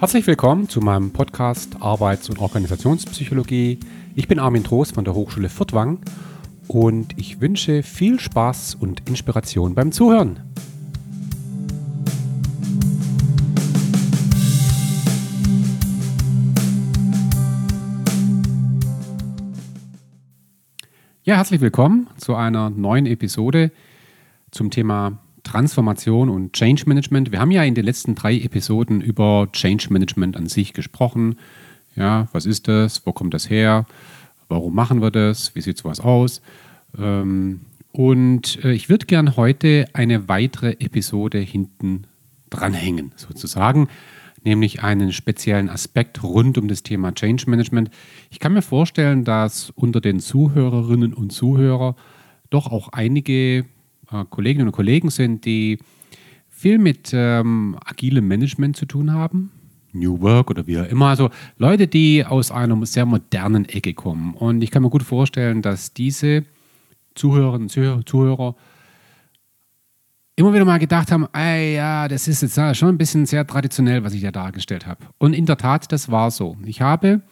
Herzlich 0.00 0.28
willkommen 0.28 0.68
zu 0.68 0.80
meinem 0.80 1.10
Podcast 1.10 1.82
Arbeits- 1.82 2.30
und 2.30 2.38
Organisationspsychologie. 2.38 3.80
Ich 4.14 4.28
bin 4.28 4.38
Armin 4.38 4.62
Trost 4.62 4.94
von 4.94 5.04
der 5.04 5.12
Hochschule 5.12 5.48
Furtwang 5.48 5.98
und 6.68 7.18
ich 7.18 7.40
wünsche 7.40 7.82
viel 7.82 8.20
Spaß 8.20 8.76
und 8.76 9.08
Inspiration 9.08 9.74
beim 9.74 9.90
Zuhören. 9.90 10.38
Ja, 21.24 21.34
herzlich 21.34 21.60
willkommen 21.60 22.06
zu 22.18 22.36
einer 22.36 22.70
neuen 22.70 23.06
Episode 23.06 23.72
zum 24.52 24.70
Thema 24.70 25.18
Transformation 25.48 26.28
und 26.28 26.52
Change 26.52 26.82
Management. 26.86 27.32
Wir 27.32 27.40
haben 27.40 27.50
ja 27.50 27.62
in 27.62 27.74
den 27.74 27.84
letzten 27.86 28.14
drei 28.14 28.36
Episoden 28.38 29.00
über 29.00 29.48
Change 29.52 29.86
Management 29.90 30.36
an 30.36 30.46
sich 30.46 30.74
gesprochen. 30.74 31.36
Ja, 31.96 32.28
was 32.32 32.44
ist 32.44 32.68
das? 32.68 33.06
Wo 33.06 33.12
kommt 33.12 33.32
das 33.32 33.48
her? 33.48 33.86
Warum 34.48 34.74
machen 34.74 35.00
wir 35.00 35.10
das? 35.10 35.54
Wie 35.54 35.62
sieht 35.62 35.78
sowas 35.78 36.00
aus? 36.00 36.42
Ähm, 36.98 37.60
und 37.92 38.62
äh, 38.62 38.72
ich 38.72 38.90
würde 38.90 39.06
gern 39.06 39.36
heute 39.36 39.86
eine 39.94 40.28
weitere 40.28 40.72
Episode 40.80 41.38
hinten 41.38 42.04
dranhängen, 42.50 43.12
sozusagen, 43.16 43.88
nämlich 44.44 44.82
einen 44.82 45.12
speziellen 45.12 45.70
Aspekt 45.70 46.22
rund 46.22 46.58
um 46.58 46.68
das 46.68 46.82
Thema 46.82 47.14
Change 47.14 47.48
Management. 47.48 47.90
Ich 48.30 48.38
kann 48.38 48.52
mir 48.52 48.62
vorstellen, 48.62 49.24
dass 49.24 49.70
unter 49.70 50.02
den 50.02 50.20
Zuhörerinnen 50.20 51.14
und 51.14 51.32
Zuhörern 51.32 51.94
doch 52.50 52.70
auch 52.70 52.90
einige 52.90 53.64
äh, 54.12 54.24
Kolleginnen 54.28 54.68
und 54.68 54.72
Kollegen 54.72 55.10
sind, 55.10 55.44
die 55.44 55.78
viel 56.48 56.78
mit 56.78 57.10
ähm, 57.12 57.76
agilem 57.84 58.26
Management 58.26 58.76
zu 58.76 58.86
tun 58.86 59.12
haben. 59.12 59.52
New 59.92 60.20
Work 60.20 60.50
oder 60.50 60.66
wie 60.66 60.78
auch 60.78 60.86
immer. 60.86 61.06
Also 61.06 61.30
Leute, 61.56 61.86
die 61.86 62.24
aus 62.24 62.50
einer 62.50 62.84
sehr 62.86 63.06
modernen 63.06 63.64
Ecke 63.66 63.94
kommen. 63.94 64.34
Und 64.34 64.62
ich 64.62 64.70
kann 64.70 64.82
mir 64.82 64.90
gut 64.90 65.02
vorstellen, 65.02 65.62
dass 65.62 65.94
diese 65.94 66.44
Zuhörerinnen 67.14 67.68
und 67.68 68.08
Zuhörer 68.08 68.54
immer 70.36 70.54
wieder 70.54 70.64
mal 70.64 70.78
gedacht 70.78 71.10
haben, 71.10 71.26
ey, 71.32 71.74
ja, 71.74 72.06
das 72.06 72.28
ist 72.28 72.42
jetzt 72.42 72.76
schon 72.76 72.88
ein 72.90 72.98
bisschen 72.98 73.26
sehr 73.26 73.46
traditionell, 73.46 74.04
was 74.04 74.14
ich 74.14 74.22
da 74.22 74.30
dargestellt 74.30 74.86
habe. 74.86 75.04
Und 75.18 75.32
in 75.32 75.46
der 75.46 75.56
Tat, 75.56 75.90
das 75.90 76.10
war 76.10 76.30
so. 76.30 76.56
Ich 76.64 76.80
habe 76.80 77.22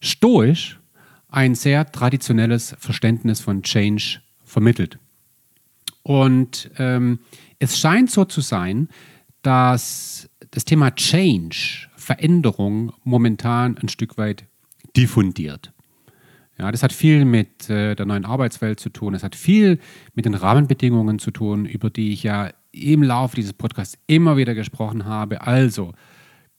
stoisch 0.00 0.80
ein 1.28 1.54
sehr 1.54 1.90
traditionelles 1.90 2.74
Verständnis 2.78 3.40
von 3.40 3.62
Change 3.62 4.20
vermittelt. 4.44 4.98
Und 6.06 6.70
ähm, 6.78 7.18
es 7.58 7.80
scheint 7.80 8.12
so 8.12 8.24
zu 8.24 8.40
sein, 8.40 8.90
dass 9.42 10.30
das 10.52 10.64
Thema 10.64 10.94
Change, 10.94 11.88
Veränderung, 11.96 12.92
momentan 13.02 13.76
ein 13.76 13.88
Stück 13.88 14.16
weit 14.16 14.44
diffundiert. 14.96 15.72
Ja, 16.60 16.70
das 16.70 16.84
hat 16.84 16.92
viel 16.92 17.24
mit 17.24 17.68
äh, 17.68 17.96
der 17.96 18.06
neuen 18.06 18.24
Arbeitswelt 18.24 18.78
zu 18.78 18.90
tun. 18.90 19.14
Es 19.14 19.24
hat 19.24 19.34
viel 19.34 19.80
mit 20.14 20.26
den 20.26 20.34
Rahmenbedingungen 20.34 21.18
zu 21.18 21.32
tun, 21.32 21.66
über 21.66 21.90
die 21.90 22.12
ich 22.12 22.22
ja 22.22 22.50
im 22.70 23.02
Laufe 23.02 23.34
dieses 23.34 23.52
Podcasts 23.52 23.98
immer 24.06 24.36
wieder 24.36 24.54
gesprochen 24.54 25.06
habe. 25.06 25.40
Also 25.40 25.92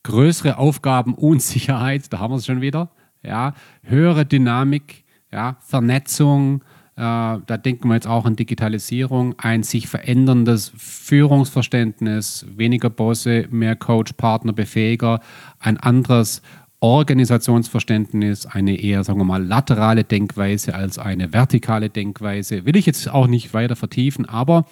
größere 0.03 0.57
Aufgaben, 0.57 1.13
Unsicherheit, 1.15 2.11
da 2.11 2.19
haben 2.19 2.33
wir 2.33 2.37
es 2.37 2.45
schon 2.45 2.59
wieder. 2.59 2.91
Ja, 3.23 3.53
höhere 3.83 4.25
Dynamik, 4.25 5.05
ja, 5.31 5.55
Vernetzung, 5.61 6.65
da 6.97 7.37
denken 7.39 7.89
wir 7.89 7.93
jetzt 7.93 8.07
auch 8.07 8.25
an 8.25 8.35
Digitalisierung, 8.35 9.35
ein 9.37 9.61
sich 9.61 9.87
veränderndes 9.87 10.71
Führungsverständnis, 10.75 12.47
weniger 12.55 12.89
Bosse, 12.89 13.47
mehr 13.51 13.75
Coach, 13.75 14.13
Partner, 14.13 14.51
Befähiger, 14.51 15.19
ein 15.59 15.77
anderes 15.77 16.41
Organisationsverständnis, 16.79 18.47
eine 18.47 18.79
eher, 18.79 19.03
sagen 19.03 19.19
wir 19.19 19.25
mal, 19.25 19.43
laterale 19.45 20.05
Denkweise 20.05 20.73
als 20.73 20.97
eine 20.97 21.33
vertikale 21.33 21.89
Denkweise. 21.89 22.65
Will 22.65 22.75
ich 22.75 22.87
jetzt 22.87 23.07
auch 23.09 23.27
nicht 23.27 23.53
weiter 23.53 23.75
vertiefen, 23.75 24.25
aber 24.25 24.65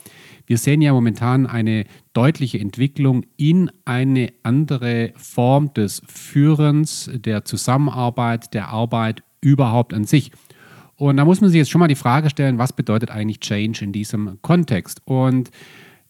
wir 0.48 0.58
sehen 0.58 0.82
ja 0.82 0.94
momentan 0.94 1.46
eine 1.46 1.86
deutliche 2.14 2.60
Entwicklung 2.60 3.24
in 3.38 3.70
eine 3.86 4.34
andere 4.42 5.14
Form 5.16 5.74
des 5.76 6.02
Führens, 6.08 7.10
der 7.14 7.46
Zusammenarbeit, 7.46 8.56
der 8.56 8.70
Arbeit 8.70 9.22
überhaupt 9.42 9.94
an 9.94 10.06
sich. 10.06 10.32
Und 10.98 11.18
da 11.18 11.26
muss 11.26 11.42
man 11.42 11.50
sich 11.50 11.58
jetzt 11.58 11.70
schon 11.70 11.80
mal 11.80 11.88
die 11.88 11.96
Frage 11.96 12.30
stellen, 12.30 12.58
was 12.58 12.74
bedeutet 12.74 13.12
eigentlich 13.12 13.40
Change 13.40 13.84
in 13.84 13.92
diesem 13.92 14.40
Kontext? 14.42 15.02
Und 15.06 15.52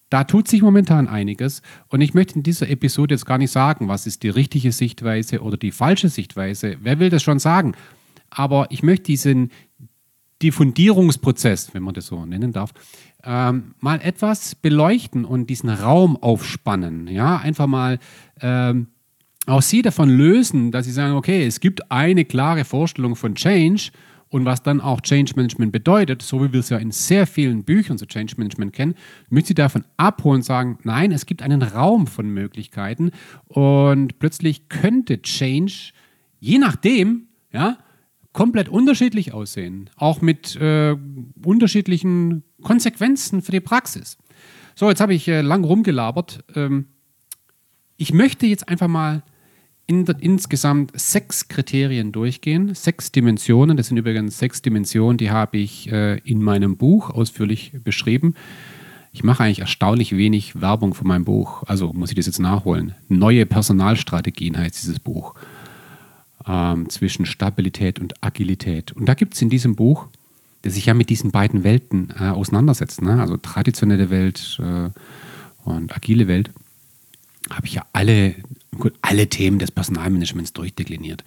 da 0.09 0.23
tut 0.23 0.47
sich 0.47 0.61
momentan 0.61 1.07
einiges. 1.07 1.61
Und 1.89 2.01
ich 2.01 2.13
möchte 2.13 2.35
in 2.35 2.43
dieser 2.43 2.69
Episode 2.69 3.15
jetzt 3.15 3.25
gar 3.25 3.37
nicht 3.37 3.51
sagen, 3.51 3.87
was 3.87 4.05
ist 4.05 4.23
die 4.23 4.29
richtige 4.29 4.71
Sichtweise 4.71 5.41
oder 5.41 5.57
die 5.57 5.71
falsche 5.71 6.09
Sichtweise. 6.09 6.77
Wer 6.81 6.99
will 6.99 7.09
das 7.09 7.23
schon 7.23 7.39
sagen? 7.39 7.73
Aber 8.29 8.67
ich 8.69 8.83
möchte 8.83 9.05
diesen 9.05 9.51
Diffundierungsprozess, 10.41 11.73
wenn 11.73 11.83
man 11.83 11.93
das 11.93 12.07
so 12.07 12.25
nennen 12.25 12.51
darf, 12.51 12.71
ähm, 13.23 13.73
mal 13.79 13.99
etwas 14.01 14.53
beleuchten 14.53 15.25
und 15.25 15.49
diesen 15.49 15.69
Raum 15.69 16.17
aufspannen. 16.17 17.07
Ja, 17.07 17.37
einfach 17.37 17.67
mal 17.67 17.99
ähm, 18.41 18.87
auch 19.47 19.61
Sie 19.61 19.81
davon 19.81 20.09
lösen, 20.09 20.71
dass 20.71 20.85
Sie 20.85 20.91
sagen, 20.91 21.15
okay, 21.15 21.45
es 21.45 21.59
gibt 21.59 21.91
eine 21.91 22.25
klare 22.25 22.65
Vorstellung 22.65 23.15
von 23.15 23.35
Change 23.35 23.91
und 24.35 24.43
was 24.43 24.61
dann 24.61 24.81
auch 24.81 24.99
Change 24.99 25.31
Management 25.37 25.71
bedeutet, 25.71 26.21
so 26.21 26.43
wie 26.43 26.51
wir 26.51 26.59
es 26.59 26.67
ja 26.67 26.77
in 26.77 26.91
sehr 26.91 27.25
vielen 27.25 27.63
Büchern 27.63 27.97
zu 27.97 28.05
Change 28.05 28.33
Management 28.37 28.73
kennen, 28.73 28.95
möchte 29.29 29.47
sie 29.47 29.53
davon 29.53 29.85
abholen 29.95 30.39
und 30.39 30.43
sagen, 30.43 30.77
nein, 30.83 31.13
es 31.13 31.25
gibt 31.25 31.41
einen 31.41 31.61
Raum 31.61 32.05
von 32.05 32.27
Möglichkeiten 32.27 33.11
und 33.45 34.19
plötzlich 34.19 34.67
könnte 34.67 35.21
Change, 35.21 35.93
je 36.41 36.57
nachdem, 36.57 37.29
ja, 37.53 37.77
komplett 38.33 38.67
unterschiedlich 38.67 39.33
aussehen, 39.33 39.89
auch 39.95 40.19
mit 40.19 40.57
äh, 40.57 40.97
unterschiedlichen 41.45 42.43
Konsequenzen 42.61 43.41
für 43.41 43.53
die 43.53 43.61
Praxis. 43.61 44.17
So, 44.75 44.89
jetzt 44.89 44.99
habe 44.99 45.13
ich 45.13 45.29
äh, 45.29 45.39
lang 45.39 45.63
rumgelabert. 45.63 46.43
Ähm, 46.55 46.87
ich 47.95 48.11
möchte 48.11 48.47
jetzt 48.47 48.67
einfach 48.67 48.89
mal 48.89 49.23
in, 49.87 50.05
insgesamt 50.05 50.91
sechs 50.99 51.47
Kriterien 51.47 52.11
durchgehen, 52.11 52.73
sechs 52.73 53.11
Dimensionen. 53.11 53.77
Das 53.77 53.87
sind 53.87 53.97
übrigens 53.97 54.37
sechs 54.37 54.61
Dimensionen, 54.61 55.17
die 55.17 55.31
habe 55.31 55.57
ich 55.57 55.91
äh, 55.91 56.17
in 56.19 56.41
meinem 56.41 56.77
Buch 56.77 57.09
ausführlich 57.09 57.71
beschrieben. 57.83 58.35
Ich 59.13 59.23
mache 59.23 59.43
eigentlich 59.43 59.59
erstaunlich 59.59 60.17
wenig 60.17 60.59
Werbung 60.59 60.93
für 60.93 61.05
mein 61.05 61.23
Buch, 61.23 61.63
also 61.67 61.93
muss 61.93 62.09
ich 62.09 62.15
das 62.15 62.25
jetzt 62.25 62.39
nachholen. 62.39 62.95
Neue 63.07 63.45
Personalstrategien 63.45 64.57
heißt 64.57 64.75
dieses 64.75 64.99
Buch. 64.99 65.35
Ähm, 66.47 66.89
zwischen 66.89 67.25
Stabilität 67.25 67.97
und 67.97 68.23
Agilität. 68.23 68.91
Und 68.91 69.07
da 69.07 69.15
gibt 69.15 69.33
es 69.33 69.41
in 69.41 69.49
diesem 69.49 69.75
Buch, 69.75 70.07
das 70.61 70.75
sich 70.75 70.85
ja 70.85 70.93
mit 70.93 71.09
diesen 71.09 71.31
beiden 71.31 71.63
Welten 71.63 72.13
äh, 72.19 72.25
auseinandersetzt, 72.25 73.01
ne? 73.01 73.19
also 73.19 73.37
traditionelle 73.37 74.11
Welt 74.11 74.59
äh, 74.61 74.89
und 75.63 75.95
agile 75.95 76.27
Welt, 76.27 76.51
habe 77.49 77.65
ich 77.65 77.75
ja 77.75 77.85
alle 77.93 78.35
alle 79.01 79.27
Themen 79.27 79.59
des 79.59 79.71
Personalmanagements 79.71 80.53
durchdekliniert. 80.53 81.23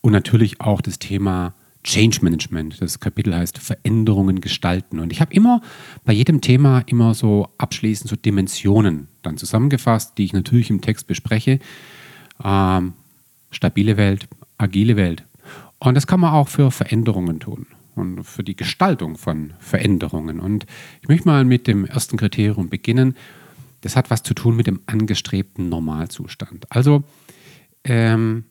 Und 0.00 0.12
natürlich 0.12 0.60
auch 0.60 0.80
das 0.80 0.98
Thema 0.98 1.54
Change 1.86 2.18
Management. 2.22 2.82
Das 2.82 3.00
Kapitel 3.00 3.34
heißt 3.34 3.58
Veränderungen 3.58 4.40
gestalten. 4.40 4.98
Und 4.98 5.12
ich 5.12 5.20
habe 5.20 5.32
immer 5.32 5.62
bei 6.04 6.12
jedem 6.12 6.40
Thema 6.40 6.82
immer 6.86 7.14
so 7.14 7.48
abschließend 7.58 8.10
so 8.10 8.16
Dimensionen 8.16 9.08
dann 9.22 9.36
zusammengefasst, 9.36 10.18
die 10.18 10.24
ich 10.24 10.32
natürlich 10.32 10.68
im 10.68 10.80
Text 10.80 11.06
bespreche. 11.06 11.60
Ähm, 12.44 12.94
stabile 13.50 13.96
Welt, 13.96 14.28
agile 14.58 14.96
Welt. 14.96 15.24
Und 15.78 15.94
das 15.94 16.06
kann 16.06 16.20
man 16.20 16.32
auch 16.32 16.48
für 16.48 16.70
Veränderungen 16.70 17.38
tun 17.38 17.66
und 17.94 18.24
für 18.24 18.42
die 18.42 18.56
Gestaltung 18.56 19.16
von 19.16 19.52
Veränderungen. 19.58 20.40
Und 20.40 20.66
ich 21.02 21.08
möchte 21.08 21.28
mal 21.28 21.44
mit 21.44 21.66
dem 21.66 21.84
ersten 21.84 22.16
Kriterium 22.16 22.68
beginnen. 22.68 23.16
Das 23.80 23.96
hat 23.96 24.10
was 24.10 24.22
zu 24.22 24.34
tun 24.34 24.56
mit 24.56 24.66
dem 24.66 24.80
angestrebten 24.86 25.68
Normalzustand. 25.68 26.66
Also, 26.70 27.04
ähm, 27.84 28.44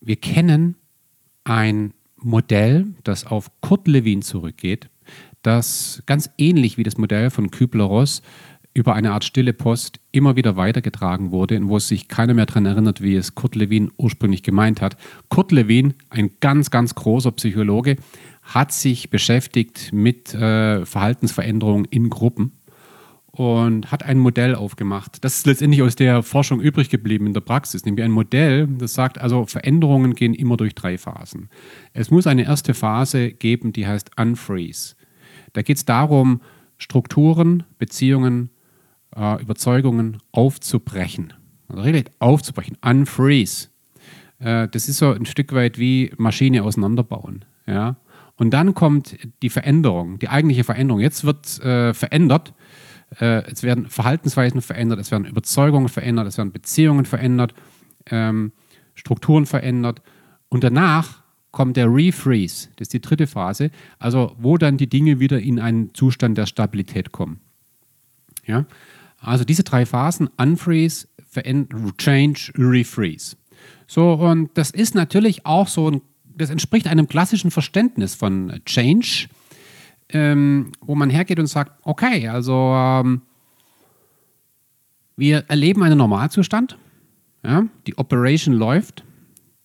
wir 0.00 0.16
kennen 0.16 0.76
ein 1.44 1.94
Modell, 2.16 2.86
das 3.04 3.26
auf 3.26 3.50
Kurt 3.60 3.86
Lewin 3.86 4.22
zurückgeht, 4.22 4.88
das 5.42 6.02
ganz 6.06 6.30
ähnlich 6.38 6.78
wie 6.78 6.82
das 6.82 6.96
Modell 6.96 7.30
von 7.30 7.50
Kübler-Ross 7.50 8.22
über 8.74 8.94
eine 8.94 9.12
Art 9.12 9.24
stille 9.24 9.52
Post 9.52 10.00
immer 10.10 10.34
wieder 10.34 10.56
weitergetragen 10.56 11.30
wurde 11.30 11.56
und 11.56 11.68
wo 11.68 11.78
sich 11.78 12.08
keiner 12.08 12.34
mehr 12.34 12.46
daran 12.46 12.66
erinnert, 12.66 13.00
wie 13.00 13.14
es 13.14 13.36
Kurt 13.36 13.54
Lewin 13.54 13.92
ursprünglich 13.96 14.42
gemeint 14.42 14.80
hat. 14.80 14.96
Kurt 15.28 15.52
Lewin, 15.52 15.94
ein 16.10 16.30
ganz, 16.40 16.70
ganz 16.70 16.96
großer 16.96 17.30
Psychologe, 17.32 17.96
hat 18.42 18.72
sich 18.72 19.10
beschäftigt 19.10 19.92
mit 19.92 20.34
äh, 20.34 20.84
Verhaltensveränderungen 20.84 21.84
in 21.86 22.10
Gruppen 22.10 22.52
und 23.34 23.90
hat 23.90 24.04
ein 24.04 24.20
Modell 24.20 24.54
aufgemacht. 24.54 25.24
Das 25.24 25.38
ist 25.38 25.46
letztendlich 25.46 25.82
aus 25.82 25.96
der 25.96 26.22
Forschung 26.22 26.60
übrig 26.60 26.88
geblieben 26.88 27.26
in 27.26 27.34
der 27.34 27.40
Praxis, 27.40 27.84
nämlich 27.84 28.04
ein 28.04 28.12
Modell, 28.12 28.68
das 28.68 28.94
sagt, 28.94 29.18
also 29.18 29.44
Veränderungen 29.46 30.14
gehen 30.14 30.34
immer 30.34 30.56
durch 30.56 30.76
drei 30.76 30.98
Phasen. 30.98 31.48
Es 31.92 32.12
muss 32.12 32.28
eine 32.28 32.44
erste 32.44 32.74
Phase 32.74 33.32
geben, 33.32 33.72
die 33.72 33.88
heißt 33.88 34.12
Unfreeze. 34.20 34.94
Da 35.52 35.62
geht 35.62 35.78
es 35.78 35.84
darum, 35.84 36.42
Strukturen, 36.78 37.64
Beziehungen, 37.76 38.50
äh, 39.16 39.42
Überzeugungen 39.42 40.18
aufzubrechen. 40.30 41.32
also 41.66 41.82
regelrecht 41.82 42.12
aufzubrechen, 42.20 42.78
unfreeze. 42.84 43.68
Äh, 44.38 44.68
das 44.68 44.88
ist 44.88 44.98
so 44.98 45.10
ein 45.10 45.26
Stück 45.26 45.52
weit 45.52 45.76
wie 45.76 46.12
Maschine 46.18 46.62
auseinanderbauen. 46.62 47.44
Ja? 47.66 47.96
Und 48.36 48.50
dann 48.50 48.74
kommt 48.74 49.16
die 49.42 49.50
Veränderung, 49.50 50.20
die 50.20 50.28
eigentliche 50.28 50.62
Veränderung. 50.62 51.00
Jetzt 51.00 51.24
wird 51.24 51.58
äh, 51.64 51.94
verändert, 51.94 52.54
äh, 53.20 53.42
es 53.50 53.62
werden 53.62 53.88
Verhaltensweisen 53.88 54.60
verändert, 54.60 54.98
es 55.00 55.10
werden 55.10 55.26
Überzeugungen 55.26 55.88
verändert, 55.88 56.26
es 56.26 56.38
werden 56.38 56.52
Beziehungen 56.52 57.04
verändert, 57.04 57.54
ähm, 58.06 58.52
Strukturen 58.94 59.46
verändert. 59.46 60.02
Und 60.48 60.64
danach 60.64 61.22
kommt 61.50 61.76
der 61.76 61.86
Refreeze, 61.86 62.68
das 62.76 62.86
ist 62.86 62.92
die 62.92 63.00
dritte 63.00 63.26
Phase, 63.26 63.70
also 63.98 64.34
wo 64.38 64.58
dann 64.58 64.76
die 64.76 64.88
Dinge 64.88 65.20
wieder 65.20 65.38
in 65.38 65.60
einen 65.60 65.94
Zustand 65.94 66.36
der 66.36 66.46
Stabilität 66.46 67.12
kommen. 67.12 67.40
Ja? 68.44 68.66
Also 69.18 69.44
diese 69.44 69.62
drei 69.62 69.86
Phasen, 69.86 70.28
Unfreeze, 70.36 71.08
Change, 71.98 72.52
Refreeze. 72.56 73.36
So, 73.86 74.12
und 74.14 74.50
das 74.54 74.70
ist 74.70 74.94
natürlich 74.94 75.46
auch 75.46 75.68
so 75.68 75.90
ein, 75.90 76.02
das 76.24 76.50
entspricht 76.50 76.86
einem 76.86 77.06
klassischen 77.06 77.50
Verständnis 77.50 78.14
von 78.14 78.60
Change, 78.64 79.28
ähm, 80.14 80.72
wo 80.80 80.94
man 80.94 81.10
hergeht 81.10 81.38
und 81.38 81.46
sagt, 81.46 81.72
okay, 81.82 82.28
also 82.28 82.72
ähm, 82.74 83.22
wir 85.16 85.44
erleben 85.48 85.82
einen 85.82 85.98
Normalzustand, 85.98 86.78
ja, 87.44 87.66
die 87.86 87.98
Operation 87.98 88.54
läuft, 88.54 89.04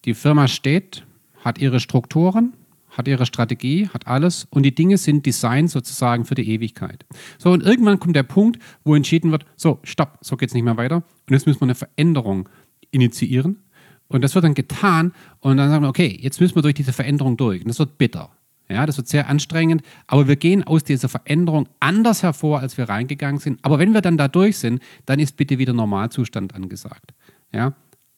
die 0.05 0.13
Firma 0.13 0.47
steht, 0.47 1.05
hat 1.43 1.59
ihre 1.59 1.79
Strukturen, 1.79 2.53
hat 2.89 3.07
ihre 3.07 3.25
Strategie, 3.25 3.87
hat 3.93 4.07
alles 4.07 4.47
und 4.49 4.63
die 4.63 4.75
Dinge 4.75 4.97
sind 4.97 5.25
designt 5.25 5.69
sozusagen 5.69 6.25
für 6.25 6.35
die 6.35 6.49
Ewigkeit. 6.49 7.05
So, 7.37 7.51
und 7.51 7.63
irgendwann 7.63 7.99
kommt 7.99 8.15
der 8.15 8.23
Punkt, 8.23 8.59
wo 8.83 8.95
entschieden 8.95 9.31
wird, 9.31 9.45
so, 9.55 9.79
stopp, 9.83 10.17
so 10.21 10.35
geht 10.35 10.49
es 10.49 10.55
nicht 10.55 10.63
mehr 10.63 10.77
weiter 10.77 10.97
und 10.97 11.29
jetzt 11.29 11.45
müssen 11.45 11.61
wir 11.61 11.67
eine 11.67 11.75
Veränderung 11.75 12.49
initiieren 12.91 13.63
und 14.09 14.23
das 14.23 14.33
wird 14.33 14.43
dann 14.43 14.55
getan 14.55 15.13
und 15.39 15.57
dann 15.57 15.69
sagen 15.69 15.83
wir, 15.83 15.89
okay, 15.89 16.17
jetzt 16.19 16.41
müssen 16.41 16.55
wir 16.55 16.63
durch 16.63 16.73
diese 16.73 16.93
Veränderung 16.93 17.37
durch. 17.37 17.61
Und 17.61 17.67
das 17.67 17.77
wird 17.77 17.97
bitter. 17.99 18.31
Ja, 18.71 18.85
das 18.85 18.97
wird 18.97 19.07
sehr 19.07 19.27
anstrengend, 19.27 19.81
aber 20.05 20.27
wir 20.27 20.35
gehen 20.35 20.63
aus 20.63 20.83
dieser 20.83 21.09
Veränderung 21.09 21.67
anders 21.79 22.21
hervor, 22.21 22.59
als 22.59 22.77
wir 22.77 22.87
reingegangen 22.87 23.39
sind. 23.39 23.59
Aber 23.63 23.79
wenn 23.79 23.93
wir 23.93 24.01
dann 24.01 24.17
da 24.17 24.27
durch 24.27 24.59
sind, 24.59 24.81
dann 25.07 25.19
ist 25.19 25.37
bitte 25.37 25.57
wieder 25.57 25.73
Normalzustand 25.73 26.53
angesagt. 26.53 27.13
Ja, 27.51 27.73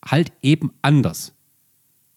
halt 0.05 0.33
eben 0.41 0.71
anders 0.81 1.33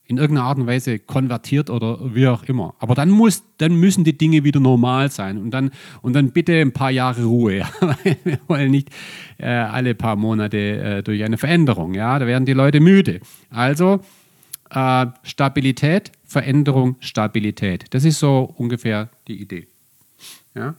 in 0.06 0.19
irgendeiner 0.19 0.48
Art 0.48 0.58
und 0.58 0.66
Weise 0.66 0.98
konvertiert 0.98 1.70
oder 1.70 2.14
wie 2.14 2.28
auch 2.28 2.42
immer. 2.44 2.75
Aber 2.78 2.94
dann, 2.94 3.08
muss, 3.08 3.42
dann 3.56 3.75
müssen 3.76 4.04
die 4.04 4.19
Dinge 4.19 4.44
wieder 4.44 4.60
normal 4.60 5.10
sein 5.10 5.38
und 5.38 5.50
dann, 5.50 5.70
und 6.02 6.12
dann 6.12 6.32
bitte 6.32 6.60
ein 6.60 6.72
paar 6.72 6.90
Jahre 6.90 7.25
Ruhe. 7.25 7.62
Wir 8.25 8.38
wollen 8.46 8.70
nicht 8.70 8.90
äh, 9.38 9.46
alle 9.46 9.94
paar 9.94 10.16
Monate 10.16 10.58
äh, 10.58 11.02
durch 11.02 11.25
eine 11.25 11.38
Veränderung. 11.38 11.94
Ja? 11.94 12.19
Da 12.19 12.26
werden 12.26 12.44
die 12.44 12.52
Leute 12.52 12.81
müde. 12.81 13.20
Also 13.48 14.00
äh, 14.70 15.06
Stabilität, 15.22 16.12
Veränderung, 16.25 16.96
Stabilität. 17.00 17.87
Das 17.90 18.05
ist 18.05 18.19
so 18.19 18.52
ungefähr 18.56 19.11
die 19.28 19.40
Idee. 19.40 19.69
Ja? 20.55 20.75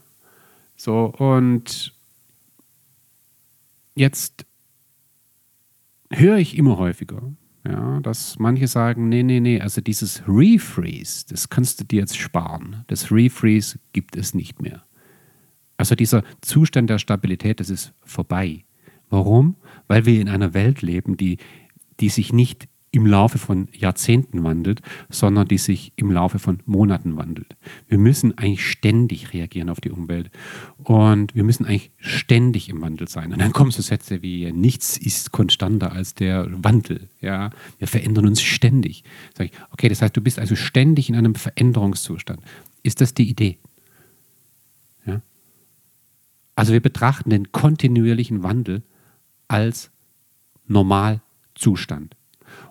So, 0.75 1.05
und 1.17 1.93
jetzt 3.95 4.45
höre 6.11 6.37
ich 6.37 6.57
immer 6.57 6.77
häufiger, 6.77 7.21
ja, 7.65 7.99
dass 8.01 8.37
manche 8.37 8.67
sagen, 8.67 9.09
nee, 9.09 9.23
nee, 9.23 9.39
nee, 9.39 9.59
also 9.59 9.81
dieses 9.81 10.23
Refreeze, 10.27 11.25
das 11.29 11.49
kannst 11.49 11.79
du 11.79 11.83
dir 11.83 12.01
jetzt 12.01 12.17
sparen. 12.17 12.83
Das 12.87 13.11
Refreeze 13.11 13.79
gibt 13.93 14.15
es 14.15 14.33
nicht 14.33 14.61
mehr. 14.61 14.83
Also 15.77 15.95
dieser 15.95 16.23
Zustand 16.41 16.89
der 16.89 16.99
Stabilität, 16.99 17.59
das 17.59 17.69
ist 17.69 17.93
vorbei. 18.01 18.65
Warum? 19.09 19.55
Weil 19.87 20.05
wir 20.05 20.21
in 20.21 20.29
einer 20.29 20.53
Welt 20.53 20.81
leben, 20.81 21.17
die, 21.17 21.37
die 21.99 22.09
sich 22.09 22.31
nicht 22.33 22.67
im 22.95 23.05
Laufe 23.05 23.37
von 23.37 23.67
Jahrzehnten 23.73 24.43
wandelt, 24.43 24.81
sondern 25.09 25.47
die 25.47 25.57
sich 25.57 25.91
im 25.97 26.11
Laufe 26.11 26.39
von 26.39 26.59
Monaten 26.65 27.17
wandelt. 27.17 27.57
Wir 27.87 27.97
müssen 27.97 28.37
eigentlich 28.37 28.65
ständig 28.65 29.33
reagieren 29.33 29.69
auf 29.69 29.81
die 29.81 29.91
Umwelt 29.91 30.31
und 30.77 31.35
wir 31.35 31.43
müssen 31.43 31.65
eigentlich 31.65 31.91
ständig 31.97 32.69
im 32.69 32.81
Wandel 32.81 33.09
sein. 33.09 33.33
Und 33.33 33.39
dann 33.39 33.51
kommen 33.51 33.71
so 33.71 33.81
Sätze 33.81 34.21
wie 34.21 34.51
nichts 34.53 34.97
ist 34.97 35.31
konstanter 35.31 35.91
als 35.91 36.13
der 36.13 36.47
Wandel. 36.63 37.09
Ja, 37.19 37.49
wir 37.79 37.87
verändern 37.87 38.27
uns 38.27 38.41
ständig. 38.41 39.03
Sag 39.37 39.47
ich, 39.47 39.51
okay, 39.71 39.89
das 39.89 40.01
heißt, 40.01 40.15
du 40.15 40.21
bist 40.21 40.39
also 40.39 40.55
ständig 40.55 41.09
in 41.09 41.15
einem 41.15 41.35
Veränderungszustand. 41.35 42.39
Ist 42.81 43.01
das 43.01 43.13
die 43.13 43.29
Idee? 43.29 43.57
Ja? 45.05 45.21
Also 46.55 46.71
wir 46.71 46.81
betrachten 46.81 47.29
den 47.29 47.51
kontinuierlichen 47.51 48.41
Wandel 48.43 48.83
als 49.49 49.91
Normalzustand. 50.67 52.15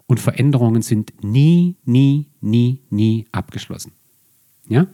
Und 0.06 0.20
Veränderungen 0.20 0.82
sind 0.82 1.12
nie, 1.22 1.76
nie, 1.84 2.26
nie, 2.40 2.80
nie 2.90 3.26
abgeschlossen. 3.32 3.92
Ja? 4.68 4.86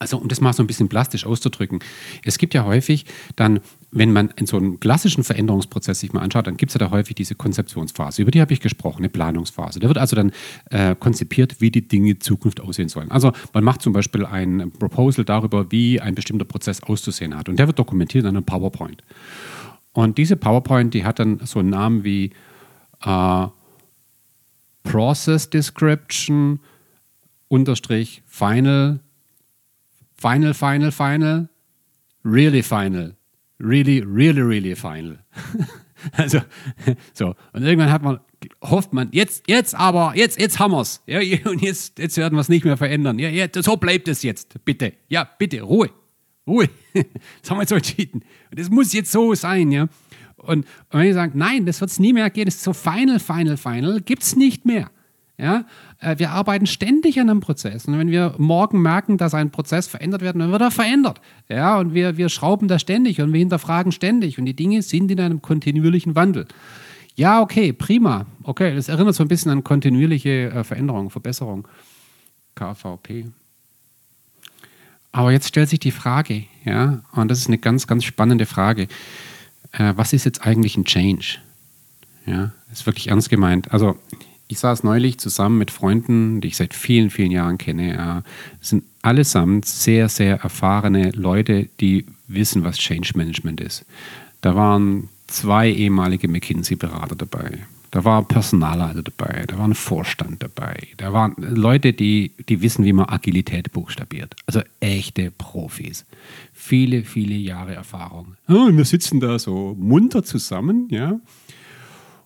Also, 0.00 0.16
um 0.16 0.28
das 0.28 0.40
mal 0.40 0.52
so 0.52 0.62
ein 0.62 0.68
bisschen 0.68 0.88
plastisch 0.88 1.26
auszudrücken, 1.26 1.80
es 2.24 2.38
gibt 2.38 2.54
ja 2.54 2.64
häufig 2.64 3.04
dann, 3.34 3.60
wenn 3.90 4.12
man 4.12 4.32
in 4.36 4.46
so 4.46 4.56
einem 4.56 4.78
klassischen 4.78 5.24
Veränderungsprozess 5.24 5.98
sich 6.00 6.12
mal 6.12 6.20
anschaut, 6.20 6.46
dann 6.46 6.56
gibt 6.56 6.70
es 6.70 6.74
ja 6.74 6.78
da 6.78 6.90
häufig 6.92 7.16
diese 7.16 7.34
Konzeptionsphase, 7.34 8.22
über 8.22 8.30
die 8.30 8.40
habe 8.40 8.52
ich 8.52 8.60
gesprochen, 8.60 8.98
eine 8.98 9.08
Planungsphase. 9.08 9.80
Da 9.80 9.88
wird 9.88 9.98
also 9.98 10.14
dann 10.14 10.30
äh, 10.70 10.94
konzipiert, 10.94 11.60
wie 11.60 11.72
die 11.72 11.88
Dinge 11.88 12.10
in 12.10 12.20
Zukunft 12.20 12.60
aussehen 12.60 12.88
sollen. 12.88 13.10
Also 13.10 13.32
man 13.52 13.64
macht 13.64 13.82
zum 13.82 13.92
Beispiel 13.92 14.24
ein 14.24 14.70
Proposal 14.70 15.24
darüber, 15.24 15.72
wie 15.72 16.00
ein 16.00 16.14
bestimmter 16.14 16.44
Prozess 16.44 16.80
auszusehen 16.82 17.36
hat. 17.36 17.48
Und 17.48 17.58
der 17.58 17.66
wird 17.66 17.78
dokumentiert 17.78 18.24
in 18.24 18.36
einem 18.36 18.44
PowerPoint. 18.44 19.02
Und 19.92 20.16
diese 20.16 20.36
PowerPoint, 20.36 20.94
die 20.94 21.04
hat 21.04 21.18
dann 21.18 21.40
so 21.44 21.58
einen 21.58 21.70
Namen 21.70 22.04
wie 22.04 22.30
äh, 23.04 23.46
Process 24.88 25.50
Description 25.50 26.60
unterstrich 27.48 28.22
Final, 28.26 29.00
Final, 30.16 30.54
Final, 30.54 30.90
Final, 30.90 31.48
Really 32.24 32.62
Final, 32.62 33.14
Really, 33.60 34.00
Really, 34.00 34.40
Really 34.40 34.74
Final. 34.74 35.18
also, 36.12 36.40
so. 37.12 37.34
Und 37.52 37.64
irgendwann 37.64 37.92
hat 37.92 38.02
man, 38.02 38.20
hofft 38.62 38.94
man, 38.94 39.10
jetzt, 39.12 39.44
jetzt 39.46 39.74
aber, 39.74 40.12
jetzt, 40.16 40.40
jetzt 40.40 40.58
haben 40.58 40.72
wir 40.72 40.80
es. 40.80 41.02
Ja, 41.06 41.18
und 41.50 41.60
jetzt, 41.60 41.98
jetzt 41.98 42.16
werden 42.16 42.34
wir 42.36 42.40
es 42.40 42.48
nicht 42.48 42.64
mehr 42.64 42.78
verändern. 42.78 43.18
Ja, 43.18 43.28
ja, 43.28 43.46
so 43.54 43.76
bleibt 43.76 44.08
es 44.08 44.22
jetzt, 44.22 44.64
bitte. 44.64 44.94
Ja, 45.08 45.28
bitte, 45.38 45.60
Ruhe. 45.62 45.90
Ruhe. 46.46 46.68
Das 47.42 47.50
haben 47.50 47.58
wir 47.58 47.62
jetzt 47.62 47.70
so 47.70 47.76
entschieden. 47.76 48.24
Und 48.50 48.58
das 48.58 48.70
muss 48.70 48.92
jetzt 48.92 49.12
so 49.12 49.34
sein, 49.34 49.70
ja. 49.70 49.88
Und, 50.38 50.64
und 50.90 51.00
wenn 51.00 51.08
ich 51.08 51.14
sage, 51.14 51.36
nein, 51.36 51.66
das 51.66 51.80
wird 51.80 51.90
es 51.90 51.98
nie 51.98 52.12
mehr 52.12 52.30
gehen, 52.30 52.46
das 52.46 52.56
ist 52.56 52.64
so 52.64 52.72
Final, 52.72 53.18
Final, 53.18 53.56
Final, 53.56 54.00
gibt 54.00 54.22
es 54.22 54.36
nicht 54.36 54.64
mehr. 54.64 54.90
Ja? 55.38 55.64
Äh, 56.00 56.18
wir 56.18 56.30
arbeiten 56.30 56.66
ständig 56.66 57.20
an 57.20 57.30
einem 57.30 57.40
Prozess. 57.40 57.86
Und 57.86 57.98
wenn 57.98 58.10
wir 58.10 58.34
morgen 58.38 58.82
merken, 58.82 59.16
dass 59.16 59.34
ein 59.34 59.50
Prozess 59.50 59.86
verändert 59.86 60.20
wird, 60.22 60.36
dann 60.36 60.50
wird 60.50 60.60
er 60.60 60.70
verändert. 60.70 61.20
Ja? 61.48 61.78
Und 61.78 61.94
wir, 61.94 62.16
wir 62.16 62.28
schrauben 62.28 62.68
da 62.68 62.78
ständig 62.78 63.20
und 63.20 63.32
wir 63.32 63.38
hinterfragen 63.38 63.92
ständig. 63.92 64.38
Und 64.38 64.46
die 64.46 64.54
Dinge 64.54 64.82
sind 64.82 65.10
in 65.10 65.20
einem 65.20 65.40
kontinuierlichen 65.42 66.14
Wandel. 66.14 66.46
Ja, 67.14 67.40
okay, 67.40 67.72
prima. 67.72 68.26
Okay, 68.44 68.76
das 68.76 68.88
erinnert 68.88 69.14
so 69.16 69.24
ein 69.24 69.28
bisschen 69.28 69.50
an 69.50 69.64
kontinuierliche 69.64 70.50
äh, 70.50 70.64
Veränderung, 70.64 71.10
Verbesserung. 71.10 71.66
KVP. 72.54 73.26
Aber 75.10 75.32
jetzt 75.32 75.48
stellt 75.48 75.68
sich 75.68 75.80
die 75.80 75.90
Frage, 75.90 76.44
ja, 76.64 77.00
und 77.12 77.28
das 77.28 77.38
ist 77.38 77.48
eine 77.48 77.58
ganz, 77.58 77.86
ganz 77.86 78.04
spannende 78.04 78.46
Frage 78.46 78.88
äh, 79.72 79.92
was 79.96 80.12
ist 80.12 80.24
jetzt 80.24 80.42
eigentlich 80.46 80.76
ein 80.76 80.84
Change? 80.84 81.38
Ja, 82.26 82.52
ist 82.72 82.86
wirklich 82.86 83.08
ernst 83.08 83.30
gemeint. 83.30 83.72
Also 83.72 83.98
ich 84.48 84.58
saß 84.58 84.82
neulich 84.82 85.18
zusammen 85.18 85.58
mit 85.58 85.70
Freunden, 85.70 86.40
die 86.40 86.48
ich 86.48 86.56
seit 86.56 86.74
vielen, 86.74 87.10
vielen 87.10 87.30
Jahren 87.30 87.58
kenne. 87.58 88.22
Äh, 88.24 88.28
sind 88.60 88.84
allesamt 89.02 89.66
sehr, 89.66 90.08
sehr 90.08 90.40
erfahrene 90.40 91.10
Leute, 91.10 91.68
die 91.80 92.06
wissen, 92.26 92.64
was 92.64 92.78
Change 92.78 93.12
Management 93.14 93.60
ist. 93.60 93.84
Da 94.40 94.54
waren 94.54 95.08
zwei 95.26 95.70
ehemalige 95.70 96.28
McKinsey-Berater 96.28 97.16
dabei. 97.16 97.66
Da 97.90 98.04
war 98.04 98.22
Personalleiter 98.22 99.02
dabei, 99.02 99.44
da 99.46 99.56
war 99.56 99.66
ein 99.66 99.74
Vorstand 99.74 100.42
dabei, 100.42 100.76
da 100.98 101.14
waren 101.14 101.34
Leute, 101.38 101.94
die, 101.94 102.34
die 102.48 102.60
wissen, 102.60 102.84
wie 102.84 102.92
man 102.92 103.08
Agilität 103.08 103.72
buchstabiert. 103.72 104.36
Also 104.46 104.60
echte 104.80 105.30
Profis. 105.30 106.04
Viele, 106.52 107.04
viele 107.04 107.34
Jahre 107.34 107.74
Erfahrung. 107.74 108.36
Und 108.46 108.76
wir 108.76 108.84
sitzen 108.84 109.20
da 109.20 109.38
so 109.38 109.74
munter 109.78 110.22
zusammen, 110.22 110.88
ja. 110.90 111.18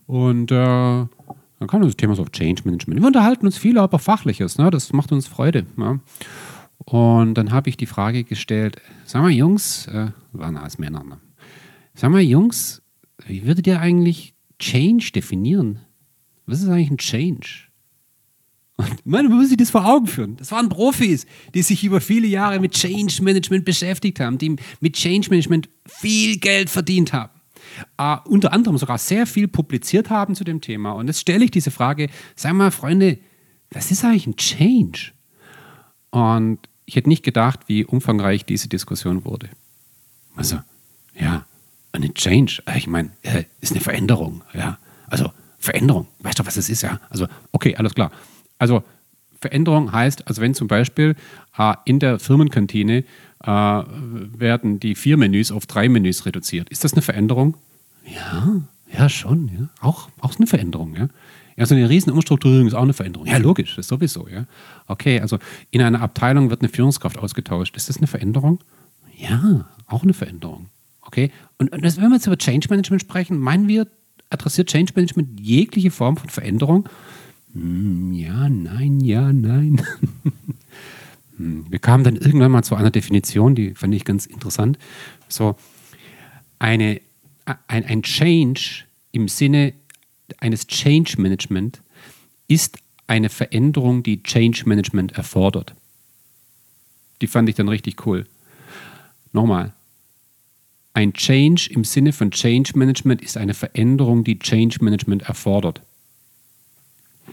Und 0.07 0.51
äh, 0.51 0.55
dann 0.57 1.69
kam 1.69 1.83
das 1.83 1.97
Thema 1.97 2.17
so 2.17 2.25
Change 2.25 2.63
Management. 2.65 3.01
Wir 3.01 3.07
unterhalten 3.07 3.47
uns 3.47 3.57
viel 3.57 3.79
über 3.79 3.99
Fachliches, 4.01 4.59
ne? 4.59 4.69
das 4.71 4.93
macht 4.93 5.13
uns 5.13 5.29
Freude. 5.29 5.65
Ja. 5.79 6.01
Und 6.79 7.35
dann 7.35 7.53
habe 7.53 7.69
ich 7.69 7.77
die 7.77 7.87
Frage 7.87 8.25
gestellt: 8.25 8.83
Sag 9.05 9.23
mal, 9.23 9.31
Jungs, 9.31 9.87
äh, 9.87 10.09
waren 10.33 10.57
alles 10.57 10.79
Männer, 10.79 11.05
ne? 11.05 11.19
Sag 11.95 12.11
mal, 12.11 12.21
Jungs, 12.21 12.83
wie 13.27 13.47
würdet 13.47 13.67
ihr 13.69 13.81
eigentlich 13.81 14.32
Change 14.63 15.11
definieren. 15.13 15.81
Was 16.47 16.63
ist 16.63 16.69
eigentlich 16.69 16.91
ein 16.93 16.99
Change? 16.99 17.49
Und 18.77 19.05
man 19.05 19.27
muss 19.27 19.49
sich 19.49 19.57
das 19.57 19.71
vor 19.71 19.85
Augen 19.85 20.07
führen. 20.07 20.37
Das 20.37 20.53
waren 20.53 20.69
Profis, 20.69 21.27
die 21.53 21.63
sich 21.63 21.85
über 21.85 22.01
viele 22.01 22.29
Jahre 22.29 22.61
mit 22.61 22.73
Change 22.73 23.23
Management 23.23 23.65
beschäftigt 23.65 24.21
haben, 24.21 24.39
die 24.39 24.57
mit 24.81 24.95
Change 24.95 25.31
Management 25.31 25.69
viel 25.87 26.39
Geld 26.39 26.71
verdient 26.71 27.13
haben. 27.13 27.33
äh, 27.99 28.17
unter 28.25 28.53
anderem 28.53 28.79
sogar 28.79 28.99
sehr 28.99 29.27
viel 29.27 29.49
publiziert 29.49 30.11
haben 30.11 30.35
zu 30.35 30.45
dem 30.45 30.61
Thema. 30.61 30.93
Und 30.93 31.09
jetzt 31.09 31.21
stelle 31.21 31.45
ich 31.45 31.51
diese 31.51 31.71
Frage, 31.71 32.09
sag 32.37 32.55
mal, 32.55 32.71
Freunde, 32.71 33.19
was 33.71 33.91
ist 33.91 34.05
eigentlich 34.05 34.27
ein 34.27 34.37
Change? 34.37 35.13
Und 36.11 36.59
ich 36.85 36.97
hätte 36.97 37.09
nicht 37.09 37.25
gedacht, 37.25 37.61
wie 37.67 37.85
umfangreich 37.85 38.45
diese 38.45 38.69
Diskussion 38.69 39.25
wurde. 39.25 39.49
Also, 40.37 40.59
eine 42.03 42.15
Change, 42.15 42.63
äh, 42.67 42.79
ich 42.79 42.87
meine, 42.87 43.11
äh, 43.23 43.45
ist 43.61 43.73
eine 43.73 43.81
Veränderung, 43.81 44.43
ja. 44.55 44.79
Also, 45.07 45.33
Veränderung, 45.59 46.09
weißt 46.21 46.39
du, 46.39 46.47
was 46.47 46.57
es 46.57 46.69
ist, 46.69 46.83
ja? 46.83 47.01
Also, 47.11 47.27
okay, 47.53 47.77
alles 47.77 47.95
klar. 47.95 48.11
Also, 48.59 48.83
Veränderung 49.41 49.93
heißt, 49.93 50.29
also 50.29 50.41
wenn 50.41 50.55
zum 50.55 50.69
Beispiel 50.69 51.17
äh, 51.59 51.75
in 51.85 51.99
der 51.99 52.19
Firmenkantine 52.19 53.05
äh, 53.43 53.49
werden 53.49 54.79
die 54.79 54.95
vier 54.95 55.17
Menüs 55.17 55.51
auf 55.51 55.67
drei 55.67 55.89
Menüs 55.89 56.25
reduziert. 56.27 56.71
Ist 56.71 56.85
das 56.85 56.93
eine 56.93 57.03
Veränderung? 57.03 57.57
Ja, 58.07 58.63
ja, 58.97 59.09
schon. 59.09 59.49
Ja. 59.49 59.69
Auch, 59.81 60.09
auch 60.21 60.37
eine 60.37 60.47
Veränderung. 60.47 60.95
Ja. 60.95 61.09
ja, 61.57 61.67
so 61.67 61.75
eine 61.75 61.89
riesen 61.89 62.13
Umstrukturierung 62.13 62.69
ist 62.69 62.75
auch 62.75 62.83
eine 62.83 62.93
Veränderung. 62.93 63.27
Ja, 63.27 63.39
logisch, 63.39 63.75
das 63.75 63.89
sowieso. 63.89 64.29
Ja. 64.29 64.45
Okay, 64.87 65.21
also 65.21 65.39
in 65.71 65.83
einer 65.83 66.01
Abteilung 66.01 66.51
wird 66.51 66.61
eine 66.61 66.69
Führungskraft 66.69 67.19
ausgetauscht. 67.19 67.77
Ist 67.77 67.89
das 67.89 67.99
eine 67.99 68.07
Veränderung? 68.07 68.61
Ja, 69.17 69.67
auch 69.87 70.05
eine 70.05 70.15
Veränderung. 70.15 70.67
Okay, 71.03 71.31
und, 71.59 71.73
und 71.73 71.83
wenn 71.83 72.09
wir 72.09 72.15
jetzt 72.15 72.27
über 72.27 72.39
Change 72.39 72.69
Management 72.71 73.03
sprechen, 73.03 73.39
meinen 73.39 73.69
wir, 73.69 73.87
adressiert 74.31 74.69
Change 74.69 74.93
Management 74.97 75.41
jegliche 75.41 75.91
Form 75.91 76.17
von 76.17 76.31
Veränderung? 76.31 76.89
Hm, 77.53 78.13
ja, 78.13 78.49
nein, 78.49 79.01
ja, 79.01 79.33
nein. 79.33 79.83
Hm, 81.39 81.65
wir 81.71 81.79
kamen 81.79 82.05
dann 82.05 82.17
irgendwann 82.17 82.53
mal 82.53 82.63
zu 82.63 82.75
einer 82.75 82.91
Definition, 82.91 83.55
die 83.55 83.75
fand 83.75 83.95
ich 83.95 84.05
ganz 84.05 84.27
interessant. 84.27 84.79
So, 85.29 85.57
eine, 86.59 87.01
ein, 87.69 87.87
ein 87.87 88.03
Change 88.03 88.85
im 89.13 89.29
Sinne 89.29 89.73
eines 90.41 90.67
Change 90.67 91.21
Management 91.21 91.81
ist 92.49 92.79
eine 93.07 93.29
Veränderung, 93.29 94.03
die 94.03 94.23
Change 94.23 94.65
Management 94.67 95.13
erfordert. 95.13 95.75
Die 97.21 97.27
fand 97.27 97.49
ich 97.49 97.55
dann 97.55 97.69
richtig 97.69 98.07
cool. 98.07 98.27
Nochmal. 99.33 99.73
Ein 100.95 101.13
Change 101.15 101.71
im 101.71 101.85
Sinne 101.85 102.13
von 102.13 102.31
Change 102.31 102.73
Management 102.75 103.23
ist 103.23 103.37
eine 103.37 103.55
Veränderung, 103.55 104.25
die 104.25 104.39
Change 104.39 104.79
Management 104.83 105.23
erfordert. 105.23 105.83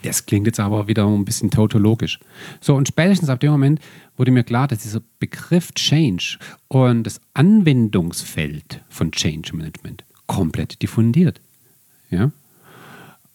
Das 0.04 0.26
klingt 0.26 0.48
jetzt 0.48 0.60
aber 0.60 0.88
wieder 0.88 1.06
ein 1.06 1.26
bisschen 1.26 1.52
tautologisch. 1.52 2.20
So, 2.62 2.76
und 2.76 2.88
spätestens 2.88 3.30
ab 3.30 3.40
dem 3.40 3.52
Moment 3.52 3.82
wurde 4.16 4.32
mir 4.32 4.44
klar, 4.44 4.68
dass 4.68 4.80
dieser 4.80 5.02
Begriff 5.20 5.74
Change 5.74 6.38
und 6.68 7.04
das 7.04 7.20
Anwendungsfeld 7.34 8.82
von 8.88 9.12
Change 9.12 9.56
Management 9.56 10.06
komplett 10.26 10.82
diffundiert. 10.82 11.42
Ja? 12.12 12.32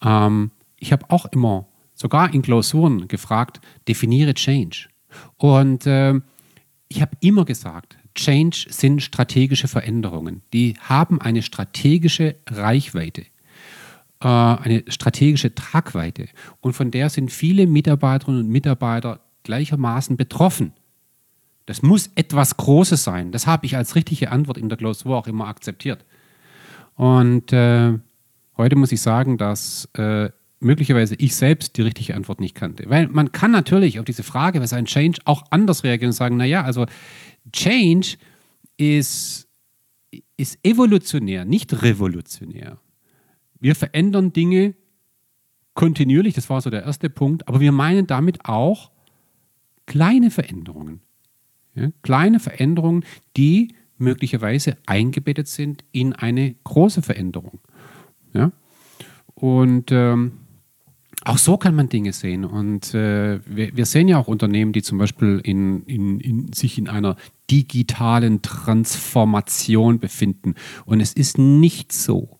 Ähm, 0.02 0.52
ich 0.78 0.93
habe 0.93 1.11
auch 1.11 1.26
immer, 1.26 1.66
sogar 1.95 2.33
in 2.33 2.43
Klausuren, 2.43 3.09
gefragt, 3.09 3.61
definiere 3.88 4.33
Change. 4.35 4.88
Und 5.37 5.87
äh, 5.87 6.14
ich 6.88 7.02
habe 7.02 7.16
immer 7.21 7.45
gesagt, 7.45 7.97
Change 8.14 8.66
sind 8.71 9.02
strategische 9.02 9.68
Veränderungen. 9.68 10.42
Die 10.52 10.76
haben 10.80 11.21
eine 11.21 11.42
strategische 11.42 12.37
Reichweite. 12.49 13.26
Äh, 14.21 14.28
eine 14.28 14.85
strategische 14.88 15.54
Tragweite. 15.54 16.28
Und 16.61 16.73
von 16.75 16.90
der 16.90 17.11
sind 17.11 17.30
viele 17.30 17.66
Mitarbeiterinnen 17.66 18.42
und 18.42 18.50
Mitarbeiter 18.50 19.21
gleichermaßen 19.42 20.16
betroffen. 20.16 20.73
Das 21.66 21.83
muss 21.83 22.11
etwas 22.14 22.56
Großes 22.56 23.04
sein. 23.04 23.33
Das 23.33 23.47
habe 23.47 23.66
ich 23.66 23.76
als 23.76 23.94
richtige 23.94 24.30
Antwort 24.30 24.59
in 24.59 24.68
der 24.68 24.78
Klausur 24.78 25.16
auch 25.16 25.26
immer 25.26 25.49
akzeptiert. 25.49 26.04
Und 26.94 27.52
äh, 27.52 27.99
heute 28.56 28.76
muss 28.76 28.92
ich 28.92 29.00
sagen, 29.00 29.38
dass 29.38 29.88
äh, 29.94 30.30
möglicherweise 30.61 31.14
ich 31.16 31.34
selbst 31.34 31.76
die 31.76 31.82
richtige 31.82 32.14
Antwort 32.14 32.40
nicht 32.40 32.54
kannte. 32.54 32.88
Weil 32.88 33.08
man 33.08 33.32
kann 33.32 33.50
natürlich 33.50 33.99
auf 33.99 34.04
diese 34.04 34.23
Frage, 34.23 34.61
was 34.61 34.73
ein 34.73 34.87
Change, 34.87 35.20
auch 35.25 35.44
anders 35.50 35.84
reagieren 35.84 36.11
und 36.11 36.16
sagen, 36.16 36.37
naja, 36.37 36.62
also 36.62 36.87
Change 37.52 38.16
ist, 38.76 39.49
ist 40.37 40.58
evolutionär, 40.62 41.44
nicht 41.44 41.82
revolutionär. 41.82 42.78
Wir 43.61 43.75
verändern 43.75 44.32
Dinge 44.32 44.75
kontinuierlich, 45.75 46.34
das 46.34 46.49
war 46.50 46.61
so 46.61 46.70
der 46.70 46.84
erste 46.84 47.11
Punkt, 47.11 47.49
aber 47.49 47.61
wir 47.61 47.73
meinen 47.73 48.06
damit 48.06 48.44
auch 48.44 48.90
kleine 49.87 50.30
Veränderungen. 50.30 51.00
Ja, 51.75 51.90
kleine 52.02 52.38
Veränderungen, 52.38 53.04
die 53.37 53.75
möglicherweise 53.99 54.76
eingebettet 54.87 55.49
sind 55.49 55.84
in 55.90 56.12
eine 56.12 56.54
große 56.64 57.02
Veränderung. 57.02 57.61
Ja? 58.32 58.52
Und 59.34 59.90
ähm, 59.90 60.44
auch 61.25 61.38
so 61.38 61.57
kann 61.57 61.75
man 61.75 61.88
Dinge 61.88 62.12
sehen. 62.12 62.45
Und 62.45 62.95
äh, 62.95 63.40
wir, 63.47 63.76
wir, 63.76 63.87
sehen 63.87 64.09
ja 64.09 64.19
auch 64.19 64.28
Unternehmen, 64.28 64.73
die 64.73 64.83
zum 64.83 64.99
Beispiel 64.99 65.40
in, 65.43 65.83
in, 65.85 66.21
in, 66.21 66.52
sich 66.52 66.78
in 66.78 66.88
einer 66.88 67.16
digitalen 67.50 68.43
Transformation 68.43 69.99
befinden. 69.99 70.54
Und 70.85 71.00
es 71.00 71.12
ist 71.12 71.38
nicht 71.38 71.93
so, 71.93 72.38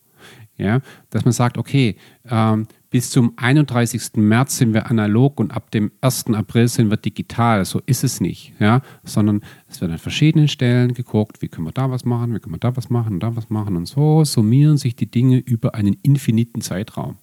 ja, 0.57 0.81
dass 1.09 1.25
man 1.25 1.31
sagt, 1.31 1.57
okay, 1.57 1.95
ähm, 2.29 2.67
bis 2.89 3.09
zum 3.09 3.33
31. 3.35 4.11
März 4.15 4.57
sind 4.57 4.73
wir 4.73 4.89
analog 4.89 5.39
und 5.41 5.51
ab 5.51 5.69
dem 5.71 5.91
1. 5.99 6.27
April 6.27 6.69
sind 6.69 6.89
wir 6.89 6.95
digital. 6.95 7.65
So 7.65 7.81
ist 7.85 8.05
es 8.05 8.21
nicht, 8.21 8.53
ja, 8.59 8.81
sondern 9.03 9.41
es 9.67 9.81
wird 9.81 9.91
an 9.91 9.97
verschiedenen 9.97 10.47
Stellen 10.47 10.93
geguckt, 10.93 11.41
wie 11.41 11.49
können 11.49 11.67
wir 11.67 11.73
da 11.73 11.91
was 11.91 12.05
machen, 12.05 12.33
wie 12.33 12.39
können 12.39 12.55
wir 12.55 12.59
da 12.59 12.77
was 12.77 12.89
machen 12.89 13.19
da 13.19 13.35
was 13.35 13.49
machen 13.49 13.75
und 13.75 13.85
so 13.85 14.23
summieren 14.23 14.77
sich 14.77 14.95
die 14.95 15.11
Dinge 15.11 15.39
über 15.39 15.75
einen 15.75 15.97
infiniten 16.03 16.61
Zeitraum. 16.61 17.17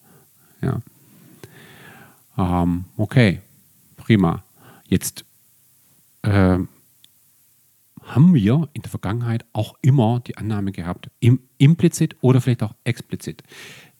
Ja. 0.60 0.80
Ähm, 2.36 2.84
okay, 2.96 3.40
prima. 3.96 4.44
Jetzt 4.88 5.24
äh, 6.22 6.58
haben 8.02 8.34
wir 8.34 8.68
in 8.72 8.82
der 8.82 8.90
Vergangenheit 8.90 9.44
auch 9.52 9.76
immer 9.82 10.20
die 10.20 10.36
Annahme 10.36 10.72
gehabt, 10.72 11.10
im, 11.20 11.40
implizit 11.58 12.16
oder 12.20 12.40
vielleicht 12.40 12.62
auch 12.62 12.74
explizit, 12.84 13.42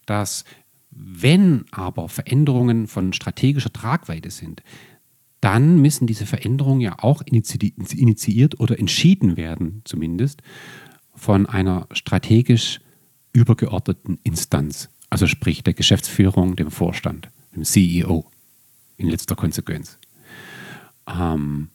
dass 0.05 0.43
wenn 0.91 1.65
aber 1.71 2.09
Veränderungen 2.09 2.87
von 2.87 3.13
strategischer 3.13 3.73
Tragweite 3.73 4.29
sind, 4.29 4.61
dann 5.41 5.81
müssen 5.81 6.07
diese 6.07 6.25
Veränderungen 6.25 6.81
ja 6.81 6.99
auch 6.99 7.21
initiiert 7.21 8.59
oder 8.59 8.79
entschieden 8.79 9.35
werden, 9.35 9.81
zumindest 9.83 10.41
von 11.15 11.45
einer 11.47 11.87
strategisch 11.91 12.79
übergeordneten 13.33 14.19
Instanz, 14.23 14.89
also 15.09 15.27
sprich 15.27 15.63
der 15.63 15.73
Geschäftsführung, 15.73 16.55
dem 16.55 16.71
Vorstand, 16.71 17.29
dem 17.55 17.63
CEO 17.63 18.25
in 18.97 19.09
letzter 19.09 19.35
Konsequenz. 19.35 19.97
Ähm, 21.07 21.69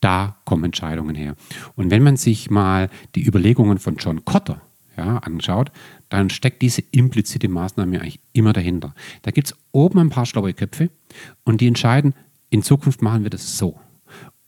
da 0.00 0.36
kommen 0.44 0.64
Entscheidungen 0.64 1.14
her. 1.14 1.36
Und 1.76 1.90
wenn 1.90 2.02
man 2.02 2.16
sich 2.16 2.50
mal 2.50 2.90
die 3.14 3.24
Überlegungen 3.24 3.78
von 3.78 3.96
John 3.96 4.24
Cotter 4.24 4.60
ja, 4.96 5.18
anschaut, 5.18 5.70
dann 6.08 6.28
steckt 6.28 6.60
diese 6.60 6.82
implizite 6.90 7.48
Maßnahme 7.48 8.00
eigentlich 8.00 8.20
immer 8.32 8.52
dahinter. 8.52 8.94
Da 9.22 9.30
gibt 9.30 9.48
es 9.48 9.56
oben 9.70 10.00
ein 10.00 10.10
paar 10.10 10.26
schlaue 10.26 10.52
Köpfe 10.52 10.90
und 11.44 11.60
die 11.60 11.68
entscheiden, 11.68 12.14
in 12.50 12.62
Zukunft 12.62 13.00
machen 13.00 13.22
wir 13.22 13.30
das 13.30 13.56
so. 13.56 13.78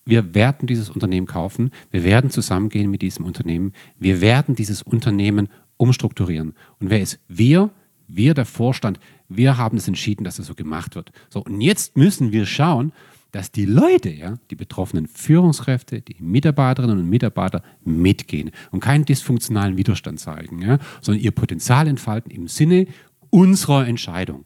Wir 0.04 0.34
werden 0.34 0.66
dieses 0.66 0.90
Unternehmen 0.90 1.26
kaufen, 1.26 1.70
wir 1.90 2.04
werden 2.04 2.30
zusammengehen 2.30 2.90
mit 2.90 3.00
diesem 3.00 3.24
Unternehmen, 3.24 3.72
wir 3.98 4.20
werden 4.20 4.54
dieses 4.54 4.82
Unternehmen 4.82 5.48
umstrukturieren. 5.78 6.54
Und 6.78 6.90
wer 6.90 7.00
ist 7.00 7.20
wir? 7.28 7.70
Wir, 8.06 8.34
der 8.34 8.44
Vorstand, 8.44 9.00
wir 9.28 9.56
haben 9.56 9.76
es 9.76 9.88
entschieden, 9.88 10.24
dass 10.24 10.38
es 10.38 10.46
so 10.46 10.54
gemacht 10.54 10.94
wird. 10.94 11.10
So, 11.30 11.42
und 11.42 11.60
jetzt 11.60 11.96
müssen 11.96 12.32
wir 12.32 12.46
schauen, 12.46 12.92
dass 13.32 13.50
die 13.50 13.64
Leute, 13.64 14.10
ja, 14.10 14.38
die 14.50 14.54
betroffenen 14.54 15.08
Führungskräfte, 15.08 16.00
die 16.00 16.16
Mitarbeiterinnen 16.20 16.98
und 16.98 17.10
Mitarbeiter 17.10 17.62
mitgehen 17.84 18.52
und 18.70 18.78
keinen 18.78 19.04
dysfunktionalen 19.04 19.76
Widerstand 19.76 20.20
zeigen, 20.20 20.62
ja, 20.62 20.78
sondern 21.00 21.24
ihr 21.24 21.32
Potenzial 21.32 21.88
entfalten 21.88 22.30
im 22.30 22.46
Sinne 22.46 22.86
unserer 23.30 23.88
Entscheidung. 23.88 24.44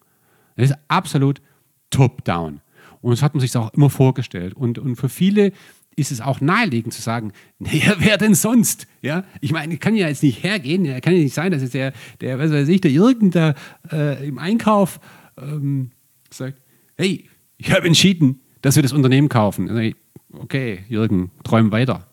Das 0.56 0.70
ist 0.70 0.78
absolut 0.88 1.42
top-down. 1.90 2.60
Und 3.00 3.10
das 3.10 3.22
hat 3.22 3.34
man 3.34 3.40
sich 3.40 3.54
auch 3.56 3.72
immer 3.74 3.90
vorgestellt. 3.90 4.54
Und, 4.54 4.78
und 4.78 4.96
für 4.96 5.08
viele 5.08 5.52
ist 5.98 6.12
es 6.12 6.20
auch 6.20 6.40
naheliegend 6.40 6.94
zu 6.94 7.02
sagen, 7.02 7.32
naja, 7.58 7.96
wer 7.98 8.18
denn 8.18 8.34
sonst? 8.34 8.86
Ja, 9.02 9.24
ich 9.40 9.52
meine, 9.52 9.74
ich 9.74 9.80
kann 9.80 9.96
ja 9.96 10.08
jetzt 10.08 10.22
nicht 10.22 10.42
hergehen, 10.42 10.84
ja, 10.84 11.00
kann 11.00 11.14
ja 11.14 11.20
nicht 11.20 11.34
sein, 11.34 11.52
dass 11.52 11.62
jetzt 11.62 11.74
der, 11.74 11.92
der 12.20 12.38
was 12.38 12.52
weiß 12.52 12.68
ich, 12.68 12.80
der 12.80 12.90
irgendein 12.90 13.54
äh, 13.90 14.26
im 14.26 14.38
Einkauf 14.38 15.00
ähm, 15.36 15.90
sagt, 16.30 16.60
hey, 16.96 17.28
ich 17.56 17.72
habe 17.72 17.86
entschieden, 17.86 18.40
dass 18.62 18.76
wir 18.76 18.82
das 18.82 18.92
Unternehmen 18.92 19.28
kaufen. 19.28 19.94
Okay, 20.32 20.84
Jürgen, 20.88 21.30
träum 21.42 21.72
weiter. 21.72 22.06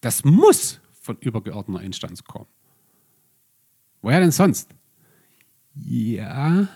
Das 0.00 0.24
muss 0.24 0.80
von 1.00 1.16
übergeordneter 1.20 1.84
Instanz 1.84 2.24
kommen. 2.24 2.46
Woher 4.02 4.20
denn 4.20 4.30
sonst? 4.30 4.70
Ja, 5.74 6.68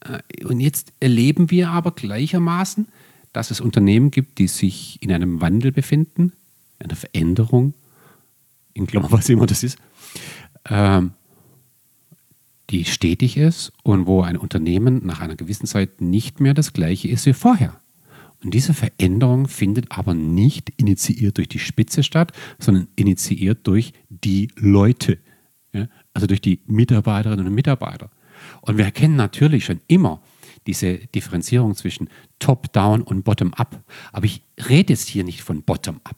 äh, 0.00 0.44
und 0.44 0.60
jetzt 0.60 0.92
erleben 1.00 1.50
wir 1.50 1.70
aber 1.70 1.92
gleichermaßen, 1.92 2.88
dass 3.32 3.50
es 3.50 3.60
Unternehmen 3.60 4.10
gibt, 4.10 4.38
die 4.38 4.48
sich 4.48 5.00
in 5.02 5.12
einem 5.12 5.40
Wandel 5.40 5.72
befinden, 5.72 6.32
einer 6.78 6.96
Veränderung, 6.96 7.74
in 8.72 8.86
Klammer, 8.86 9.08
was 9.12 9.28
immer 9.28 9.46
das 9.46 9.62
ist, 9.62 9.78
ähm, 10.68 11.12
die 12.70 12.84
stetig 12.84 13.36
ist 13.36 13.72
und 13.82 14.06
wo 14.06 14.22
ein 14.22 14.36
Unternehmen 14.36 15.04
nach 15.04 15.20
einer 15.20 15.36
gewissen 15.36 15.66
Zeit 15.66 16.00
nicht 16.00 16.40
mehr 16.40 16.54
das 16.54 16.72
gleiche 16.72 17.08
ist 17.08 17.26
wie 17.26 17.32
vorher. 17.32 17.80
Und 18.42 18.54
diese 18.54 18.72
Veränderung 18.72 19.48
findet 19.48 19.90
aber 19.90 20.14
nicht 20.14 20.70
initiiert 20.76 21.36
durch 21.36 21.48
die 21.48 21.58
Spitze 21.58 22.02
statt, 22.02 22.32
sondern 22.58 22.88
initiiert 22.96 23.66
durch 23.66 23.92
die 24.08 24.48
Leute, 24.56 25.18
ja? 25.72 25.88
also 26.14 26.26
durch 26.26 26.40
die 26.40 26.60
Mitarbeiterinnen 26.66 27.46
und 27.46 27.54
Mitarbeiter. 27.54 28.10
Und 28.62 28.78
wir 28.78 28.84
erkennen 28.86 29.16
natürlich 29.16 29.66
schon 29.66 29.80
immer 29.88 30.22
diese 30.70 30.98
Differenzierung 30.98 31.74
zwischen 31.74 32.08
Top-Down 32.38 33.02
und 33.02 33.24
Bottom-Up. 33.24 33.82
Aber 34.12 34.24
ich 34.24 34.42
rede 34.68 34.92
jetzt 34.92 35.08
hier 35.08 35.24
nicht 35.24 35.42
von 35.42 35.64
Bottom-Up. 35.64 36.16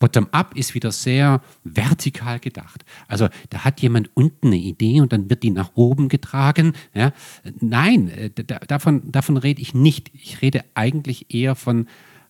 Bottom-up 0.00 0.56
ist 0.56 0.74
wieder 0.74 0.90
sehr 0.90 1.40
vertikal 1.62 2.40
gedacht. 2.40 2.84
Also 3.06 3.28
da 3.50 3.64
hat 3.64 3.80
jemand 3.80 4.10
unten 4.16 4.48
eine 4.48 4.56
Idee 4.56 5.00
und 5.00 5.12
dann 5.12 5.30
wird 5.30 5.44
die 5.44 5.50
nach 5.50 5.70
oben 5.74 6.08
getragen. 6.08 6.72
Ja? 6.92 7.12
Nein, 7.60 8.08
äh, 8.08 8.30
davon, 8.30 9.10
davon 9.12 9.36
rede 9.36 9.62
ich 9.62 9.74
nicht. 9.74 10.10
Ich 10.14 10.42
rede 10.42 10.64
eigentlich 10.74 11.32
eher 11.32 11.54
von 11.54 11.86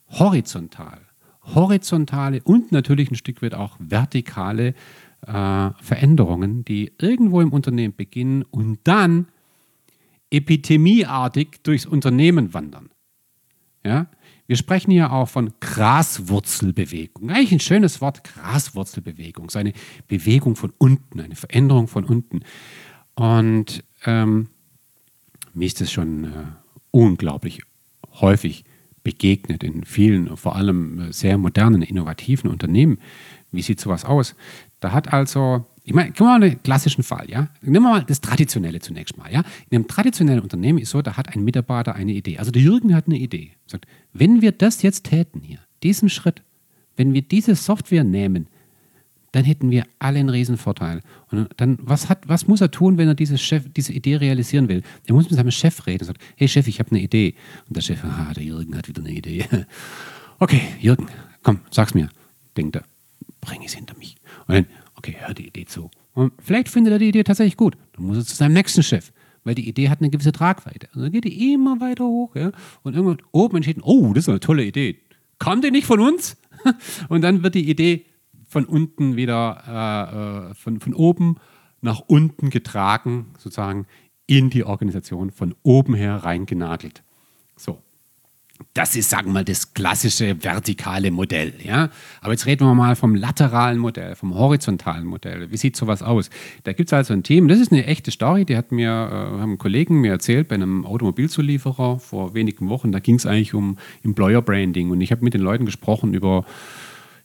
horizontal. 0.09 1.00
Horizontale 1.55 2.43
und 2.43 2.73
natürlich 2.73 3.11
ein 3.11 3.17
Stück 3.17 3.40
weit 3.40 3.55
auch 3.55 3.76
vertikale 3.78 4.75
äh, 5.26 5.71
Veränderungen, 5.81 6.62
die 6.62 6.93
irgendwo 6.99 7.40
im 7.40 7.55
Unternehmen 7.55 7.95
beginnen 7.97 8.43
und 8.43 8.81
dann 8.85 9.28
epidemieartig 10.31 11.61
durchs 11.63 11.87
Unternehmen 11.87 12.55
wandern. 12.55 12.91
Ja? 13.85 14.07
Wir 14.47 14.57
sprechen 14.57 14.91
hier 14.91 15.13
auch 15.13 15.29
von 15.29 15.53
Graswurzelbewegung. 15.61 17.31
Eigentlich 17.31 17.53
ein 17.53 17.61
schönes 17.61 18.01
Wort, 18.01 18.25
Graswurzelbewegung. 18.25 19.51
So 19.51 19.59
eine 19.59 19.75
Bewegung 20.07 20.57
von 20.57 20.73
unten, 20.79 21.21
eine 21.21 21.37
Veränderung 21.37 21.87
von 21.87 22.05
unten. 22.05 22.41
Und 23.15 23.85
ähm, 24.07 24.49
mir 25.53 25.67
ist 25.67 25.81
das 25.81 25.93
schon 25.93 26.25
äh, 26.25 26.29
unglaublich 26.91 27.63
häufig 28.21 28.65
begegnet 29.03 29.63
in 29.63 29.85
vielen, 29.85 30.37
vor 30.37 30.57
allem 30.57 31.01
äh, 31.01 31.13
sehr 31.13 31.37
modernen, 31.37 31.83
innovativen 31.83 32.51
Unternehmen. 32.51 32.99
Wie 33.53 33.63
sieht 33.63 33.81
sowas 33.81 34.05
aus? 34.05 34.35
Da 34.81 34.93
hat 34.93 35.13
also 35.13 35.67
ich 35.88 35.95
meine, 35.95 36.12
guck 36.12 36.26
mal 36.26 36.35
einen 36.42 36.62
klassischen 36.62 37.02
Fall, 37.02 37.30
ja. 37.30 37.49
Nehmen 37.62 37.76
wir 37.76 37.80
mal 37.80 38.04
das 38.04 38.21
Traditionelle 38.21 38.78
zunächst 38.78 39.16
mal, 39.16 39.33
ja. 39.33 39.40
In 39.71 39.76
einem 39.76 39.88
traditionellen 39.88 40.42
Unternehmen 40.42 40.78
ist 40.78 40.90
so, 40.90 41.00
da 41.00 41.16
hat 41.16 41.35
ein 41.35 41.42
Mitarbeiter 41.42 41.95
eine 41.95 42.12
Idee. 42.12 42.37
Also 42.37 42.50
der 42.50 42.61
Jürgen 42.61 42.95
hat 42.95 43.07
eine 43.07 43.16
Idee. 43.16 43.52
Sagt, 43.66 43.87
wenn 44.12 44.42
wir 44.42 44.52
das 44.52 44.83
jetzt 44.83 45.04
täten 45.04 45.40
hier, 45.40 45.61
diesen 45.83 46.11
Schritt, 46.11 46.42
wenn 46.97 47.14
wir 47.14 47.23
diese 47.23 47.54
Software 47.54 48.04
nehmen, 48.04 48.49
dann 49.33 49.45
hätten 49.45 49.71
wir 49.71 49.85
alle 49.99 50.18
einen 50.18 50.28
Riesenvorteil. 50.28 51.00
Und 51.30 51.49
dann, 51.57 51.78
was, 51.80 52.11
hat, 52.11 52.28
was 52.28 52.47
muss 52.47 52.61
er 52.61 52.71
tun, 52.71 52.99
wenn 52.99 53.09
er 53.09 53.14
diese, 53.14 53.38
Chef, 53.38 53.64
diese 53.75 53.95
Idee 53.95 54.16
realisieren 54.16 54.68
will? 54.68 54.83
Er 55.07 55.14
muss 55.14 55.30
mit 55.30 55.38
seinem 55.38 55.50
Chef 55.52 55.87
reden 55.87 56.02
und 56.02 56.09
sagt, 56.09 56.23
hey 56.37 56.49
Chef, 56.49 56.68
ich 56.68 56.80
habe 56.80 56.90
eine 56.90 57.00
Idee. 57.00 57.35
Und 57.66 57.76
der 57.76 57.80
Chef, 57.80 58.04
ah, 58.04 58.35
der 58.37 58.45
Jürgen 58.45 58.76
hat 58.76 58.88
wieder 58.88 59.00
eine 59.00 59.12
Idee. 59.12 59.47
okay, 60.38 60.61
Jürgen, 60.80 61.07
komm, 61.42 61.61
sag's 61.71 61.95
mir. 61.95 62.11
Denkt 62.59 62.76
er, 62.76 62.85
bring 63.40 63.62
es 63.64 63.73
hinter 63.73 63.97
mich. 63.97 64.16
Und 64.49 64.54
dann, 64.54 64.66
okay, 64.99 65.17
hör 65.19 65.33
die 65.33 65.47
Idee 65.47 65.64
zu. 65.64 65.90
Und 66.12 66.33
vielleicht 66.43 66.69
findet 66.69 66.93
er 66.93 66.99
die 66.99 67.09
Idee 67.09 67.25
tatsächlich 67.25 67.57
gut. 67.57 67.76
Dann 67.93 68.07
muss 68.07 68.19
er 68.19 68.25
zu 68.25 68.35
seinem 68.35 68.52
nächsten 68.52 68.83
Chef, 68.83 69.12
weil 69.45 69.55
die 69.55 69.69
Idee 69.69 69.88
hat 69.88 70.00
eine 70.00 70.11
gewisse 70.11 70.33
Tragweite. 70.33 70.88
Und 70.95 71.02
dann 71.02 71.12
geht 71.12 71.25
die 71.25 71.55
immer 71.55 71.81
weiter 71.81 72.05
hoch. 72.05 72.35
Ja? 72.35 72.50
Und 72.83 72.95
irgendwann 72.95 73.23
oben 73.33 73.57
entschieden, 73.57 73.83
oh, 73.83 74.12
das 74.12 74.25
ist 74.25 74.28
eine 74.28 74.40
tolle 74.40 74.64
Idee. 74.64 74.99
Kam 75.38 75.62
die 75.62 75.71
nicht 75.71 75.87
von 75.87 76.00
uns? 76.00 76.37
Und 77.09 77.23
dann 77.23 77.45
wird 77.45 77.55
die 77.55 77.71
Idee 77.71 78.05
von 78.49 78.64
unten 78.64 79.14
wieder, 79.14 79.62
äh, 79.68 80.51
äh, 80.51 80.55
von, 80.55 80.81
von 80.81 80.94
oben 80.94 81.37
nach 81.81 82.01
unten 82.01 82.51
getragen, 82.51 83.27
sozusagen 83.38 83.87
in 84.27 84.51
die 84.51 84.64
Organisation, 84.64 85.31
von 85.31 85.55
oben 85.62 85.94
her 85.94 86.16
reingenagelt. 86.16 87.05
So. 87.57 87.83
Das 88.75 88.97
ist, 88.97 89.11
sagen 89.11 89.29
wir 89.29 89.35
mal, 89.35 89.44
das 89.44 89.73
klassische 89.75 90.42
vertikale 90.42 91.11
Modell. 91.11 91.55
Ja? 91.62 91.90
Aber 92.21 92.33
jetzt 92.33 92.47
reden 92.47 92.66
wir 92.66 92.75
mal 92.75 92.97
vom 92.97 93.14
lateralen 93.14 93.79
Modell, 93.79 94.14
vom 94.14 94.35
horizontalen 94.35 95.05
Modell. 95.05 95.51
Wie 95.51 95.57
sieht 95.57 95.77
sowas 95.77 96.03
aus? 96.03 96.31
Da 96.64 96.73
gibt 96.73 96.88
es 96.88 96.92
also 96.92 97.14
ein 97.14 97.23
Team, 97.23 97.49
das 97.49 97.61
ist 97.61 97.73
eine 97.73 97.87
echte 97.87 98.11
Story, 98.11 98.44
die 98.44 98.57
hat 98.57 98.73
mir, 98.73 98.88
äh, 98.90 99.40
haben 99.40 99.59
Kollegen 99.59 100.01
mir 100.01 100.12
erzählt 100.12 100.49
bei 100.49 100.57
einem 100.57 100.85
Automobilzulieferer 100.87 101.99
vor 101.99 102.35
wenigen 102.35 102.68
Wochen. 102.68 102.92
Da 102.92 102.99
ging 102.99 103.16
es 103.16 103.27
eigentlich 103.27 103.55
um 103.55 103.79
Employer 104.03 104.42
Branding 104.42 104.90
und 104.90 105.01
ich 105.01 105.12
habe 105.12 105.25
mit 105.25 105.35
den 105.35 105.42
Leuten 105.42 105.64
gesprochen 105.64 106.14
über 106.14 106.44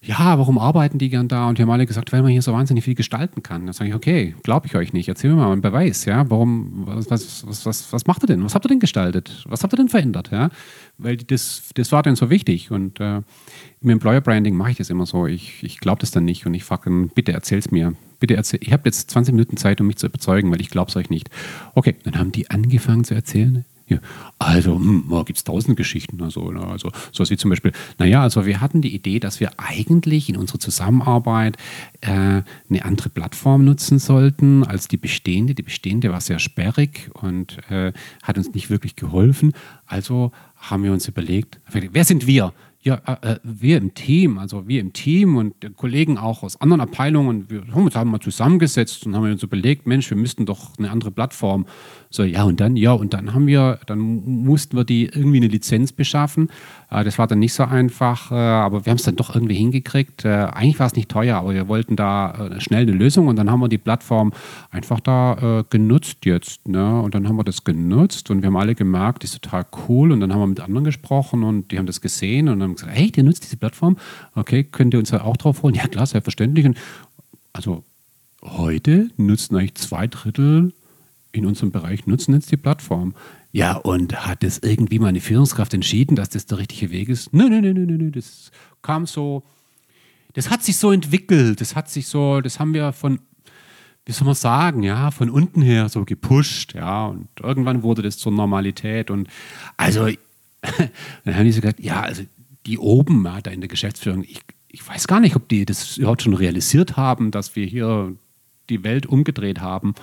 ja, 0.05 0.37
warum 0.37 0.57
arbeiten 0.57 0.97
die 0.97 1.09
gern 1.09 1.29
da? 1.29 1.47
Und 1.47 1.57
die 1.57 1.61
haben 1.61 1.69
alle 1.69 1.85
gesagt, 1.85 2.11
weil 2.11 2.21
man 2.21 2.31
hier 2.31 2.41
so 2.41 2.51
wahnsinnig 2.51 2.83
viel 2.83 2.93
gestalten 2.93 3.41
kann. 3.41 3.65
Da 3.65 3.71
sage 3.71 3.89
ich, 3.89 3.95
okay, 3.95 4.35
glaube 4.43 4.67
ich 4.67 4.75
euch 4.75 4.91
nicht. 4.91 5.07
Erzähl 5.07 5.29
mir 5.29 5.37
mal 5.37 5.51
einen 5.53 5.61
Beweis, 5.61 6.03
ja. 6.03 6.29
Warum, 6.29 6.83
was, 6.85 7.09
was, 7.09 7.65
was, 7.65 7.93
was 7.93 8.05
macht 8.05 8.21
ihr 8.23 8.27
denn? 8.27 8.43
Was 8.43 8.53
habt 8.53 8.65
ihr 8.65 8.69
denn 8.69 8.81
gestaltet? 8.81 9.45
Was 9.47 9.63
habt 9.63 9.73
ihr 9.73 9.77
denn 9.77 9.87
verändert, 9.87 10.29
ja? 10.31 10.49
Weil 10.97 11.15
das, 11.15 11.69
das 11.75 11.93
war 11.93 12.03
denn 12.03 12.17
so 12.17 12.29
wichtig. 12.29 12.69
Und 12.69 12.99
äh, 12.99 13.21
im 13.79 13.89
Employer 13.89 14.19
Branding 14.19 14.57
mache 14.57 14.71
ich 14.71 14.77
das 14.77 14.89
immer 14.89 15.05
so. 15.05 15.25
Ich, 15.25 15.63
ich 15.63 15.79
glaube 15.79 16.01
das 16.01 16.11
dann 16.11 16.25
nicht 16.25 16.45
und 16.45 16.53
ich 16.53 16.65
frage 16.65 16.83
dann, 16.85 17.07
bitte 17.07 17.31
erzähl's 17.31 17.71
mir. 17.71 17.93
Bitte 18.19 18.35
erzähl, 18.35 18.59
ich 18.61 18.73
habe 18.73 18.83
jetzt 18.85 19.09
20 19.09 19.33
Minuten 19.33 19.55
Zeit, 19.55 19.79
um 19.79 19.87
mich 19.87 19.97
zu 19.97 20.07
überzeugen, 20.07 20.51
weil 20.51 20.59
ich 20.59 20.69
glaube 20.69 20.89
es 20.89 20.97
euch 20.97 21.09
nicht. 21.09 21.29
Okay, 21.75 21.95
dann 22.03 22.19
haben 22.19 22.33
die 22.33 22.49
angefangen 22.49 23.05
zu 23.05 23.15
erzählen. 23.15 23.63
Ja, 23.93 23.99
also, 24.39 24.75
hm, 24.75 25.05
oh, 25.09 25.23
gibt 25.23 25.37
es 25.37 25.43
tausend 25.43 25.77
Geschichten. 25.77 26.21
Also, 26.21 26.49
also, 26.49 26.91
so 27.11 27.29
wie 27.29 27.37
zum 27.37 27.49
Beispiel, 27.49 27.71
naja, 27.97 28.21
also 28.21 28.45
wir 28.45 28.61
hatten 28.61 28.81
die 28.81 28.93
Idee, 28.93 29.19
dass 29.19 29.39
wir 29.39 29.51
eigentlich 29.57 30.29
in 30.29 30.37
unserer 30.37 30.59
Zusammenarbeit 30.59 31.57
äh, 32.01 32.09
eine 32.09 32.85
andere 32.85 33.09
Plattform 33.09 33.65
nutzen 33.65 33.99
sollten 33.99 34.63
als 34.63 34.87
die 34.87 34.97
bestehende. 34.97 35.55
Die 35.55 35.63
bestehende 35.63 36.11
war 36.11 36.21
sehr 36.21 36.39
sperrig 36.39 37.09
und 37.13 37.57
äh, 37.69 37.93
hat 38.21 38.37
uns 38.37 38.53
nicht 38.53 38.69
wirklich 38.69 38.95
geholfen. 38.95 39.53
Also 39.85 40.31
haben 40.57 40.83
wir 40.83 40.93
uns 40.93 41.07
überlegt, 41.07 41.59
wer 41.71 42.05
sind 42.05 42.27
wir? 42.27 42.53
Ja, 42.83 42.95
äh, 43.07 43.33
äh, 43.33 43.39
wir 43.43 43.77
im 43.77 43.93
Team, 43.93 44.37
also 44.37 44.67
wir 44.67 44.81
im 44.81 44.91
Team 44.91 45.37
und 45.37 45.55
Kollegen 45.77 46.17
auch 46.17 46.43
aus 46.43 46.59
anderen 46.59 46.81
Abteilungen, 46.81 47.49
wir 47.49 47.63
haben 47.73 47.85
uns 47.85 47.95
mal 47.95 48.19
zusammengesetzt 48.19 49.05
und 49.05 49.15
haben 49.15 49.23
uns 49.31 49.41
überlegt, 49.41 49.87
Mensch, 49.87 50.09
wir 50.09 50.17
müssten 50.17 50.45
doch 50.45 50.77
eine 50.77 50.91
andere 50.91 51.09
Plattform. 51.09 51.65
So, 52.09 52.23
ja, 52.23 52.43
und 52.43 52.59
dann, 52.59 52.75
ja, 52.75 52.91
und 52.91 53.13
dann 53.13 53.33
haben 53.33 53.47
wir, 53.47 53.79
dann 53.85 53.99
mussten 53.99 54.75
wir 54.75 54.83
die 54.83 55.05
irgendwie 55.05 55.37
eine 55.37 55.47
Lizenz 55.47 55.93
beschaffen. 55.93 56.49
Äh, 56.93 57.03
das 57.03 57.17
war 57.17 57.27
dann 57.27 57.39
nicht 57.39 57.53
so 57.53 57.63
einfach, 57.63 58.31
äh, 58.31 58.35
aber 58.35 58.85
wir 58.85 58.91
haben 58.91 58.97
es 58.97 59.03
dann 59.03 59.15
doch 59.15 59.33
irgendwie 59.33 59.55
hingekriegt. 59.55 60.25
Äh, 60.25 60.29
eigentlich 60.29 60.79
war 60.79 60.87
es 60.87 60.95
nicht 60.95 61.09
teuer, 61.09 61.37
aber 61.37 61.53
wir 61.53 61.67
wollten 61.67 61.95
da 61.95 62.49
schnell 62.59 62.83
eine 62.83 62.91
Lösung 62.91 63.27
und 63.27 63.35
dann 63.35 63.49
haben 63.51 63.59
wir 63.59 63.69
die 63.69 63.77
Plattform 63.77 64.33
einfach 64.71 64.99
da 64.99 65.63
genutzt 65.69 66.25
jetzt. 66.25 66.67
Ne? 66.67 67.01
Und 67.01 67.15
dann 67.15 67.27
haben 67.27 67.35
wir 67.35 67.43
das 67.43 67.63
genutzt 67.63 68.29
und 68.29 68.41
wir 68.41 68.47
haben 68.47 68.57
alle 68.57 68.75
gemerkt, 68.75 69.23
die 69.23 69.25
ist 69.25 69.41
total 69.41 69.65
cool. 69.87 70.11
Und 70.11 70.19
dann 70.19 70.33
haben 70.33 70.39
wir 70.39 70.47
mit 70.47 70.59
anderen 70.59 70.83
gesprochen 70.83 71.43
und 71.43 71.71
die 71.71 71.79
haben 71.79 71.85
das 71.85 72.01
gesehen 72.01 72.49
und 72.49 72.61
haben 72.61 72.75
gesagt, 72.75 72.93
hey, 72.93 73.11
ihr 73.15 73.23
nutzt 73.23 73.43
diese 73.43 73.57
Plattform, 73.57 73.97
okay, 74.35 74.63
könnt 74.63 74.93
ihr 74.93 74.99
uns 74.99 75.09
da 75.09 75.21
auch 75.21 75.37
drauf 75.37 75.63
holen? 75.63 75.75
Ja, 75.75 75.87
klar, 75.87 76.05
selbstverständlich. 76.05 76.65
Und 76.65 76.77
also 77.53 77.83
heute 78.43 79.09
nutzen 79.17 79.55
eigentlich 79.55 79.75
zwei 79.75 80.07
Drittel 80.07 80.73
in 81.33 81.45
unserem 81.45 81.71
Bereich 81.71 82.07
nutzen 82.07 82.33
jetzt 82.33 82.51
die 82.51 82.57
Plattform. 82.57 83.13
Ja, 83.55 83.75
und 83.75 84.25
hat 84.25 84.41
das 84.41 84.57
irgendwie 84.57 84.97
mal 84.97 85.09
eine 85.09 85.21
Führungskraft 85.21 85.75
entschieden, 85.75 86.15
dass 86.15 86.29
das 86.29 86.47
der 86.47 86.57
richtige 86.57 86.89
Weg 86.89 87.07
ist? 87.07 87.33
Nein, 87.33 87.51
nein, 87.51 87.61
nein, 87.61 87.85
nein, 87.85 87.97
nein, 87.99 88.11
das 88.11 88.49
kam 88.81 89.05
so, 89.05 89.43
das 90.33 90.49
hat 90.49 90.63
sich 90.63 90.75
so 90.77 90.91
entwickelt, 90.91 91.61
das 91.61 91.75
hat 91.75 91.87
sich 91.87 92.07
so, 92.07 92.41
das 92.41 92.59
haben 92.59 92.73
wir 92.73 92.91
von, 92.93 93.19
wie 94.07 94.11
soll 94.11 94.25
man 94.25 94.33
sagen, 94.33 94.81
ja, 94.81 95.11
von 95.11 95.29
unten 95.29 95.61
her 95.61 95.87
so 95.87 96.03
gepusht, 96.03 96.73
ja, 96.73 97.05
und 97.05 97.27
irgendwann 97.43 97.83
wurde 97.83 98.01
das 98.01 98.17
zur 98.17 98.31
Normalität 98.31 99.11
und 99.11 99.27
also, 99.77 100.07
dann 101.23 101.35
haben 101.35 101.45
die 101.45 101.51
so 101.51 101.61
gesagt, 101.61 101.79
ja, 101.79 102.01
also 102.01 102.23
die 102.65 102.79
oben 102.79 103.23
ja, 103.23 103.39
da 103.39 103.51
in 103.51 103.61
der 103.61 103.69
Geschäftsführung, 103.69 104.23
ich, 104.23 104.41
ich 104.67 104.87
weiß 104.87 105.05
gar 105.05 105.19
nicht, 105.19 105.35
ob 105.35 105.47
die 105.47 105.65
das 105.65 105.97
überhaupt 105.97 106.23
schon 106.23 106.33
realisiert 106.33 106.97
haben, 106.97 107.29
dass 107.29 107.55
wir 107.55 107.67
hier 107.67 108.15
die 108.71 108.83
Welt 108.83 109.05
umgedreht 109.05 109.61
haben. 109.61 109.93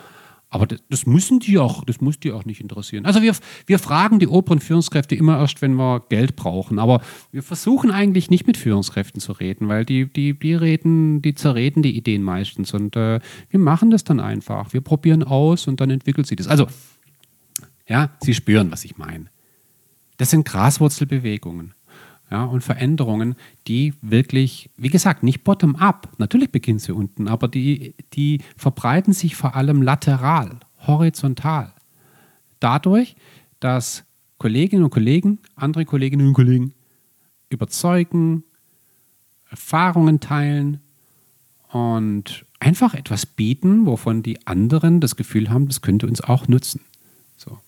Aber 0.53 0.67
das, 0.67 0.81
das, 0.89 1.07
müssen 1.07 1.39
die 1.39 1.59
auch, 1.59 1.85
das 1.85 2.01
muss 2.01 2.19
die 2.19 2.33
auch 2.33 2.45
nicht 2.45 2.61
interessieren. 2.61 3.07
Also 3.07 3.23
wir, 3.23 3.35
wir 3.67 3.79
fragen 3.79 4.19
die 4.19 4.27
oberen 4.27 4.59
Führungskräfte 4.59 5.15
immer 5.15 5.39
erst, 5.39 5.63
wenn 5.63 5.75
wir 5.75 6.01
Geld 6.09 6.35
brauchen. 6.35 6.81
Aber 6.81 7.01
wir 7.31 7.45
versuchen 7.45 7.93
eigentlich 7.93 8.31
nicht 8.31 8.49
mit 8.49 8.57
Führungskräften 8.57 9.21
zu 9.21 9.31
reden, 9.31 9.69
weil 9.69 9.85
die, 9.85 10.13
die, 10.13 10.37
die 10.37 10.55
reden, 10.55 11.23
die 11.23 11.35
zerreden 11.35 11.83
die 11.85 11.97
Ideen 11.97 12.25
meistens. 12.25 12.75
Und 12.75 12.97
äh, 12.97 13.21
wir 13.49 13.61
machen 13.61 13.91
das 13.91 14.03
dann 14.03 14.19
einfach. 14.19 14.73
Wir 14.73 14.81
probieren 14.81 15.23
aus 15.23 15.69
und 15.69 15.81
dann 15.81 15.91
entwickelt 15.91 16.27
sich 16.27 16.37
das. 16.37 16.49
Also, 16.49 16.67
ja, 17.87 18.11
Sie 18.21 18.35
spüren, 18.35 18.73
was 18.73 18.85
ich 18.85 18.99
meine. 18.99 19.27
Das 20.17 20.31
sind 20.31 20.45
Graswurzelbewegungen 20.45 21.75
ja, 22.31 22.45
und 22.45 22.63
Veränderungen, 22.63 23.35
die 23.67 23.95
wirklich, 24.03 24.71
wie 24.77 24.89
gesagt, 24.89 25.23
nicht 25.23 25.43
bottom-up, 25.43 26.09
natürlich 26.19 26.53
beginnen 26.53 26.79
sie 26.79 26.95
unten, 26.95 27.27
aber 27.27 27.49
die, 27.49 27.95
die 28.13 28.41
verbreiten 28.57 29.13
sich 29.13 29.35
vor 29.35 29.57
allem 29.57 29.83
lateral, 29.83 30.61
horizontal. 30.87 31.73
Dadurch, 32.61 33.17
dass 33.59 34.05
Kolleginnen 34.39 34.85
und 34.85 34.91
Kollegen, 34.91 35.39
andere 35.57 35.85
Kolleginnen 35.85 36.29
und 36.29 36.35
Kollegen 36.35 36.73
überzeugen, 37.51 38.45
Erfahrungen 39.51 40.21
teilen 40.21 40.81
und 41.73 42.47
einfach 42.61 42.95
etwas 42.95 43.27
bieten, 43.27 43.87
wovon 43.87 44.23
die 44.23 44.47
anderen 44.47 45.01
das 45.01 45.17
Gefühl 45.17 45.51
haben, 45.51 45.67
das 45.67 45.83
könnte 45.83 46.07
uns 46.07 46.21
auch 46.21 46.47
nutzen. 46.47 46.81
So. 47.37 47.59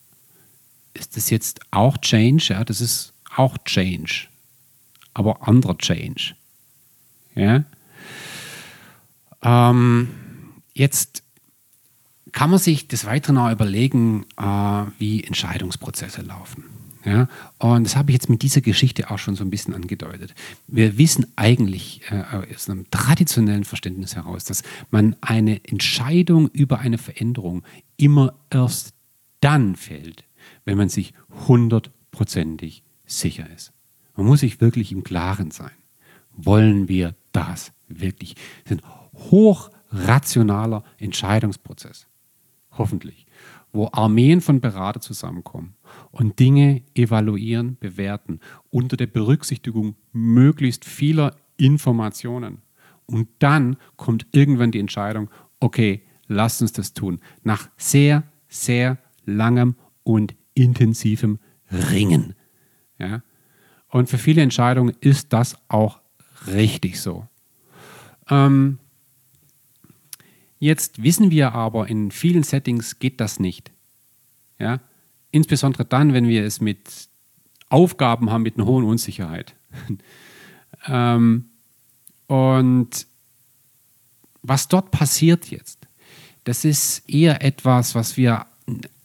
Ist 0.94 1.16
das 1.16 1.30
jetzt 1.30 1.60
auch 1.72 1.98
Change? 1.98 2.46
Ja, 2.50 2.64
das 2.64 2.80
ist 2.80 3.12
auch 3.34 3.58
Change, 3.64 4.28
aber 5.14 5.46
anderer 5.46 5.78
Change. 5.78 6.34
Ja. 7.34 7.64
Ähm, 9.42 10.08
jetzt 10.74 11.22
kann 12.32 12.50
man 12.50 12.58
sich 12.58 12.88
des 12.88 13.04
Weiteren 13.04 13.38
auch 13.38 13.50
überlegen, 13.50 14.24
äh, 14.36 14.84
wie 14.98 15.22
Entscheidungsprozesse 15.24 16.22
laufen. 16.22 16.64
Ja, 17.04 17.28
und 17.58 17.84
das 17.84 17.96
habe 17.96 18.12
ich 18.12 18.14
jetzt 18.14 18.28
mit 18.28 18.42
dieser 18.42 18.60
Geschichte 18.60 19.10
auch 19.10 19.18
schon 19.18 19.34
so 19.34 19.42
ein 19.42 19.50
bisschen 19.50 19.74
angedeutet. 19.74 20.34
Wir 20.68 20.98
wissen 20.98 21.26
eigentlich 21.34 22.02
äh, 22.10 22.22
aus 22.54 22.70
einem 22.70 22.88
traditionellen 22.90 23.64
Verständnis 23.64 24.14
heraus, 24.14 24.44
dass 24.44 24.62
man 24.92 25.16
eine 25.20 25.64
Entscheidung 25.64 26.48
über 26.50 26.78
eine 26.78 26.98
Veränderung 26.98 27.64
immer 27.96 28.34
erst 28.50 28.94
dann 29.40 29.74
fällt, 29.74 30.24
wenn 30.64 30.78
man 30.78 30.88
sich 30.88 31.12
hundertprozentig 31.48 32.84
sicher 33.04 33.50
ist. 33.50 33.72
Man 34.16 34.26
muss 34.26 34.40
sich 34.40 34.60
wirklich 34.60 34.92
im 34.92 35.04
Klaren 35.04 35.50
sein. 35.50 35.72
Wollen 36.34 36.88
wir 36.88 37.14
das 37.32 37.72
wirklich? 37.88 38.34
Das 38.64 38.72
ist 38.72 38.84
ein 38.84 38.90
hochrationaler 39.30 40.84
Entscheidungsprozess. 40.98 42.06
Hoffentlich. 42.72 43.26
Wo 43.72 43.88
Armeen 43.92 44.40
von 44.40 44.60
Berater 44.60 45.00
zusammenkommen 45.00 45.74
und 46.10 46.38
Dinge 46.38 46.82
evaluieren, 46.94 47.78
bewerten 47.80 48.40
unter 48.70 48.96
der 48.96 49.06
Berücksichtigung 49.06 49.96
möglichst 50.12 50.84
vieler 50.84 51.36
Informationen. 51.56 52.62
Und 53.06 53.28
dann 53.38 53.76
kommt 53.96 54.26
irgendwann 54.32 54.72
die 54.72 54.78
Entscheidung, 54.78 55.30
okay, 55.60 56.02
lasst 56.26 56.60
uns 56.60 56.72
das 56.72 56.92
tun. 56.92 57.20
Nach 57.44 57.68
sehr, 57.76 58.24
sehr 58.48 58.98
langem 59.24 59.76
und 60.02 60.34
intensivem 60.54 61.38
Ringen. 61.70 62.34
Ja? 62.98 63.22
Und 63.92 64.08
für 64.08 64.16
viele 64.16 64.40
Entscheidungen 64.40 64.96
ist 65.00 65.34
das 65.34 65.54
auch 65.68 66.00
richtig 66.46 66.98
so. 66.98 67.28
Ähm, 68.30 68.78
jetzt 70.58 71.02
wissen 71.02 71.30
wir 71.30 71.52
aber, 71.52 71.88
in 71.88 72.10
vielen 72.10 72.42
Settings 72.42 72.98
geht 72.98 73.20
das 73.20 73.38
nicht. 73.38 73.70
Ja? 74.58 74.80
Insbesondere 75.30 75.84
dann, 75.84 76.14
wenn 76.14 76.26
wir 76.26 76.42
es 76.42 76.62
mit 76.62 76.88
Aufgaben 77.68 78.30
haben 78.30 78.42
mit 78.42 78.56
einer 78.56 78.64
hohen 78.64 78.86
Unsicherheit. 78.86 79.54
ähm, 80.86 81.50
und 82.28 83.06
was 84.40 84.68
dort 84.68 84.90
passiert 84.90 85.50
jetzt, 85.50 85.86
das 86.44 86.64
ist 86.64 87.08
eher 87.10 87.44
etwas, 87.44 87.94
was 87.94 88.16
wir 88.16 88.46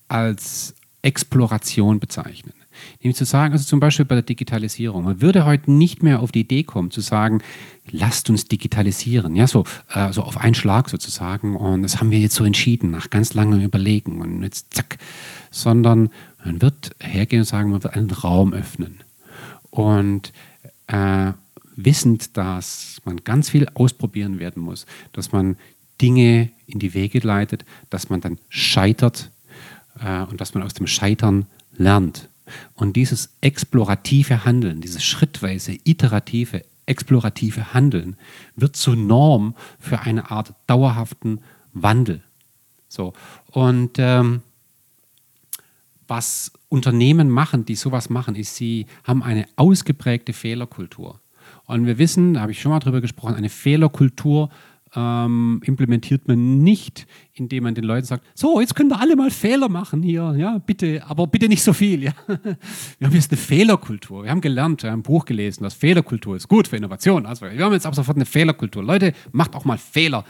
als 0.08 0.73
Exploration 1.02 2.00
bezeichnen. 2.00 2.54
Nämlich 3.02 3.18
zu 3.18 3.26
sagen, 3.26 3.54
also 3.54 3.66
zum 3.66 3.80
Beispiel 3.80 4.06
bei 4.06 4.16
der 4.16 4.24
Digitalisierung, 4.24 5.04
man 5.04 5.22
würde 5.22 5.46
heute 5.46 5.72
nicht 5.72 6.04
mehr 6.04 6.22
auf 6.22 6.32
die 6.32 6.42
Idee 6.42 6.63
kommen, 6.63 6.92
zu 6.92 7.02
sagen, 7.02 7.42
lasst 7.90 8.30
uns 8.30 8.46
digitalisieren, 8.46 9.36
ja, 9.36 9.48
so, 9.48 9.66
äh, 9.94 10.12
so 10.12 10.24
auf 10.24 10.38
einen 10.38 10.56
Schlag 10.56 10.90
sozusagen. 10.90 11.56
Und 11.56 11.84
das 11.84 12.00
haben 12.00 12.12
wir 12.12 12.20
jetzt 12.20 12.36
so 12.36 12.44
entschieden, 12.44 12.92
nach 12.92 13.10
ganz 13.10 13.34
langem 13.34 13.62
Überlegen 13.62 14.22
und 14.22 14.44
jetzt 14.44 14.74
zack, 14.74 14.98
sondern 15.52 16.10
man 16.44 16.62
wird 16.62 16.92
hergehen 17.00 17.42
und 17.42 17.46
sagen, 17.46 17.72
man 17.72 17.84
wird 17.84 17.96
einen 17.96 18.12
Raum 18.12 18.54
öffnen. 18.54 19.00
Und 19.70 20.32
äh, 20.88 21.34
wissend, 21.76 22.36
dass 22.38 23.02
man 23.06 23.24
ganz 23.24 23.50
viel 23.50 23.68
ausprobieren 23.74 24.40
werden 24.40 24.62
muss, 24.62 24.86
dass 25.13 25.32
man 25.32 25.56
Dinge 26.02 26.50
in 26.66 26.80
die 26.80 26.94
Wege 26.94 27.20
leitet, 27.20 27.66
dass 27.90 28.10
man 28.10 28.22
dann 28.22 28.40
scheitert 28.50 29.32
äh, 30.00 30.24
und 30.24 30.42
dass 30.42 30.54
man 30.54 30.63
aus 30.63 30.74
dem 30.74 30.88
Scheitern 30.88 31.46
lernt. 31.78 32.30
Und 32.74 32.96
dieses 32.96 33.36
explorative 33.42 34.46
Handeln, 34.46 34.82
dieses 34.82 35.04
schrittweise, 35.04 35.78
iterative, 35.84 36.64
explorative 36.86 37.74
Handeln 37.74 38.16
wird 38.56 38.76
zur 38.76 38.96
Norm 38.96 39.56
für 39.80 40.00
eine 40.00 40.32
Art 40.32 40.54
dauerhaften 40.68 41.42
Wandel. 41.74 42.24
So. 42.88 43.14
Und 43.52 43.98
ähm, 43.98 44.42
was 46.08 46.54
Unternehmen 46.70 47.30
machen, 47.30 47.66
die 47.66 47.76
sowas 47.76 48.10
machen, 48.10 48.36
ist, 48.36 48.56
sie 48.56 48.86
haben 49.04 49.24
eine 49.24 49.46
ausgeprägte 49.56 50.34
Fehlerkultur. 50.34 51.20
Und 51.66 51.86
wir 51.86 51.98
wissen, 51.98 52.34
da 52.34 52.42
habe 52.42 52.52
ich 52.52 52.62
schon 52.62 52.72
mal 52.72 52.80
drüber 52.80 53.02
gesprochen, 53.02 53.36
eine 53.36 53.50
Fehlerkultur 53.50 54.50
ähm, 54.95 55.62
implementiert 55.65 56.28
man 56.28 56.60
nicht, 56.60 57.08
indem 57.34 57.63
man 57.65 57.76
den 57.76 57.84
Leuten 57.84 58.06
sagt, 58.06 58.26
so, 58.34 58.60
jetzt 58.60 58.76
könnt 58.76 58.91
ihr 58.91 59.00
alle 59.00 59.15
mal 59.15 59.32
Fehler 59.32 59.69
machen 59.69 60.02
hier, 60.02 60.36
ja, 60.38 60.58
bitte, 60.60 61.04
aber 61.08 61.28
bitte 61.28 61.47
nicht 61.47 61.63
so 61.63 61.73
viel. 61.73 62.04
Ja. 62.04 62.13
Wir 63.00 63.08
haben 63.08 63.13
jetzt 63.13 63.32
eine 63.32 63.38
Fehlerkultur. 63.38 64.23
Wir 64.23 64.32
haben 64.32 64.41
gelernt, 64.41 64.84
wir 64.84 64.91
haben 64.91 65.00
ein 65.00 65.04
Buch 65.04 65.26
gelesen, 65.26 65.63
dass 65.63 65.73
Fehlerkultur 65.73 66.36
ist 66.36 66.47
gut 66.47 66.67
für 66.67 66.78
Innovation. 66.78 67.26
Also 67.26 67.45
wir 67.45 67.63
haben 67.63 67.73
jetzt 67.73 67.86
ab 67.86 67.95
sofort 67.95 68.17
eine 68.17 68.26
Fehlerkultur. 68.26 68.84
Leute, 68.84 69.13
macht 69.32 69.56
auch 69.56 69.65
mal 69.65 69.78
Fehler. 69.78 70.26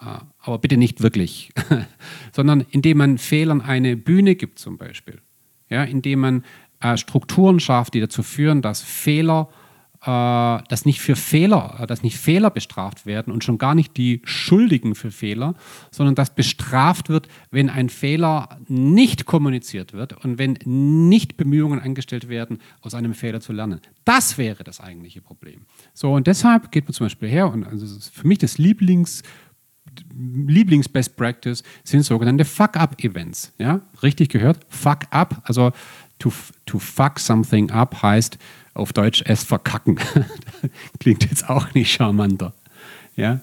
Äh, 0.00 0.18
aber 0.40 0.58
bitte 0.58 0.76
nicht 0.76 1.02
wirklich, 1.02 1.52
sondern 2.32 2.64
indem 2.70 2.98
man 2.98 3.18
Fehlern 3.18 3.60
eine 3.60 3.96
Bühne 3.96 4.34
gibt 4.34 4.58
zum 4.58 4.78
Beispiel. 4.78 5.20
Ja, 5.68 5.84
indem 5.84 6.20
man 6.20 6.44
äh, 6.80 6.96
Strukturen 6.96 7.60
schafft, 7.60 7.94
die 7.94 8.00
dazu 8.00 8.22
führen, 8.22 8.62
dass 8.62 8.82
Fehler 8.82 9.48
äh, 9.50 9.65
dass 10.06 10.84
nicht 10.84 11.00
für 11.00 11.16
Fehler, 11.16 11.78
äh, 11.80 11.86
dass 11.86 12.02
nicht 12.02 12.16
Fehler 12.16 12.50
bestraft 12.50 13.06
werden 13.06 13.32
und 13.32 13.42
schon 13.42 13.58
gar 13.58 13.74
nicht 13.74 13.96
die 13.96 14.22
Schuldigen 14.24 14.94
für 14.94 15.10
Fehler, 15.10 15.54
sondern 15.90 16.14
dass 16.14 16.34
bestraft 16.34 17.08
wird, 17.08 17.28
wenn 17.50 17.68
ein 17.68 17.88
Fehler 17.88 18.60
nicht 18.68 19.26
kommuniziert 19.26 19.92
wird 19.92 20.24
und 20.24 20.38
wenn 20.38 20.58
nicht 20.64 21.36
Bemühungen 21.36 21.80
angestellt 21.80 22.28
werden, 22.28 22.58
aus 22.82 22.94
einem 22.94 23.14
Fehler 23.14 23.40
zu 23.40 23.52
lernen. 23.52 23.80
Das 24.04 24.38
wäre 24.38 24.62
das 24.62 24.80
eigentliche 24.80 25.20
Problem. 25.20 25.62
So, 25.92 26.12
und 26.12 26.26
deshalb 26.26 26.70
geht 26.70 26.84
man 26.84 26.92
zum 26.94 27.06
Beispiel 27.06 27.28
her 27.28 27.52
und 27.52 27.64
also 27.64 27.86
für 28.12 28.26
mich 28.26 28.38
das 28.38 28.58
Lieblings- 28.58 29.22
Lieblings-Best 30.14 31.16
Practice 31.16 31.62
sind 31.84 32.02
sogenannte 32.02 32.44
Fuck-Up-Events. 32.44 33.52
Ja, 33.58 33.80
richtig 34.02 34.28
gehört? 34.28 34.60
Fuck-Up, 34.68 35.42
also 35.44 35.72
to, 36.18 36.32
to 36.66 36.78
fuck 36.78 37.18
something 37.18 37.70
up 37.70 38.02
heißt, 38.02 38.38
auf 38.74 38.92
Deutsch 38.92 39.22
es 39.26 39.44
verkacken. 39.44 39.98
Klingt 41.00 41.24
jetzt 41.24 41.48
auch 41.48 41.72
nicht 41.74 41.92
charmanter. 41.92 42.52
Ja? 43.16 43.40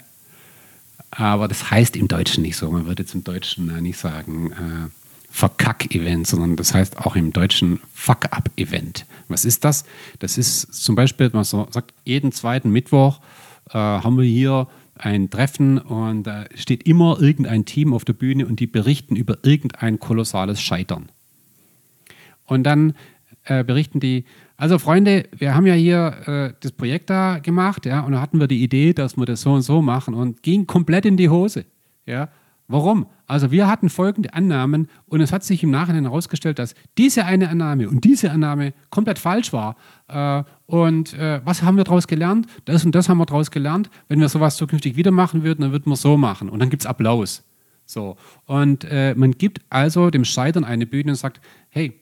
Aber 1.12 1.48
das 1.48 1.72
heißt 1.72 1.96
im 1.96 2.08
Deutschen 2.08 2.44
nicht 2.44 2.58
so. 2.58 2.70
Man 2.72 2.86
würde 2.86 3.04
jetzt 3.04 3.14
im 3.14 3.24
Deutschen 3.24 3.76
äh, 3.76 3.82
nicht 3.82 3.98
sagen 3.98 4.52
äh, 4.52 4.90
Verkack-Event, 5.30 6.28
sondern 6.28 6.56
das 6.56 6.74
heißt 6.74 6.98
auch 6.98 7.16
im 7.16 7.34
Deutschen 7.34 7.80
Fuck-Up-Event. 7.94 9.06
Was 9.28 9.46
ist 9.46 9.64
das? 9.64 9.84
Das 10.20 10.38
ist 10.38 10.74
zum 10.74 10.96
Beispiel, 10.96 11.30
man 11.34 11.44
sagt, 11.44 11.94
jeden 12.04 12.32
zweiten 12.32 12.70
Mittwoch 12.70 13.20
äh, 13.70 13.78
haben 13.78 14.18
wir 14.18 14.26
hier 14.26 14.68
ein 14.96 15.30
Treffen 15.30 15.80
und 15.80 16.24
da 16.24 16.46
steht 16.54 16.84
immer 16.84 17.20
irgendein 17.20 17.66
Team 17.66 17.94
auf 17.94 18.06
der 18.06 18.14
Bühne 18.14 18.46
und 18.46 18.60
die 18.60 18.68
berichten 18.68 19.16
über 19.16 19.40
irgendein 19.42 20.00
kolossales 20.00 20.62
Scheitern. 20.62 21.10
Und 22.46 22.64
dann 22.64 22.94
äh, 23.46 23.64
berichten 23.64 24.00
die, 24.00 24.26
also 24.58 24.80
Freunde, 24.80 25.26
wir 25.38 25.56
haben 25.56 25.66
ja 25.66 25.74
hier 25.74 26.28
äh, 26.28 26.54
das 26.60 26.72
Projekt 26.72 27.10
da 27.10 27.40
gemacht, 27.40 27.86
ja, 27.86 28.02
und 28.02 28.14
da 28.14 28.22
hatten 28.22 28.40
wir 28.40 28.48
die 28.48 28.64
Idee, 28.64 28.94
dass 28.94 29.18
wir 29.18 29.26
das 29.26 29.42
so 29.42 29.54
und 29.54 29.62
so 29.62 29.82
machen 29.82 30.14
und 30.14 30.44
ging 30.44 30.68
komplett 30.68 31.06
in 31.06 31.18
die 31.18 31.30
Hose. 31.30 31.66
Ja. 32.06 32.30
Warum? 32.68 33.08
Also 33.28 33.52
wir 33.52 33.68
hatten 33.68 33.90
folgende 33.90 34.34
Annahmen 34.34 34.88
und 35.08 35.22
es 35.22 35.34
hat 35.34 35.44
sich 35.44 35.64
im 35.64 35.72
Nachhinein 35.72 36.04
herausgestellt, 36.04 36.60
dass 36.60 36.76
diese 36.98 37.26
eine 37.26 37.50
Annahme 37.50 37.90
und 37.90 38.04
diese 38.04 38.32
Annahme 38.32 38.74
komplett 38.90 39.20
falsch 39.20 39.52
war. 39.52 39.76
Äh, 40.08 40.44
und 40.66 41.14
äh, 41.14 41.42
was 41.44 41.62
haben 41.64 41.78
wir 41.78 41.84
daraus 41.84 42.08
gelernt? 42.08 42.48
Das 42.66 42.86
und 42.86 42.96
das 42.96 43.10
haben 43.10 43.18
wir 43.18 43.26
daraus 43.26 43.52
gelernt. 43.52 43.90
Wenn 44.08 44.20
wir 44.20 44.30
sowas 44.30 44.56
zukünftig 44.56 44.96
wieder 44.96 45.12
machen 45.12 45.44
würden, 45.44 45.62
dann 45.62 45.72
würden 45.72 45.90
wir 45.92 45.98
so 45.98 46.16
machen. 46.18 46.50
Und 46.50 46.60
dann 46.60 46.70
gibt 46.70 46.84
es 46.84 46.88
Applaus. 46.88 47.44
So. 47.86 48.16
Und 48.46 48.86
äh, 48.86 49.14
man 49.16 49.32
gibt 49.32 49.60
also 49.70 50.10
dem 50.10 50.24
Scheitern 50.24 50.64
eine 50.64 50.86
Bühne 50.86 51.12
und 51.12 51.18
sagt, 51.18 51.42
hey, 51.70 52.00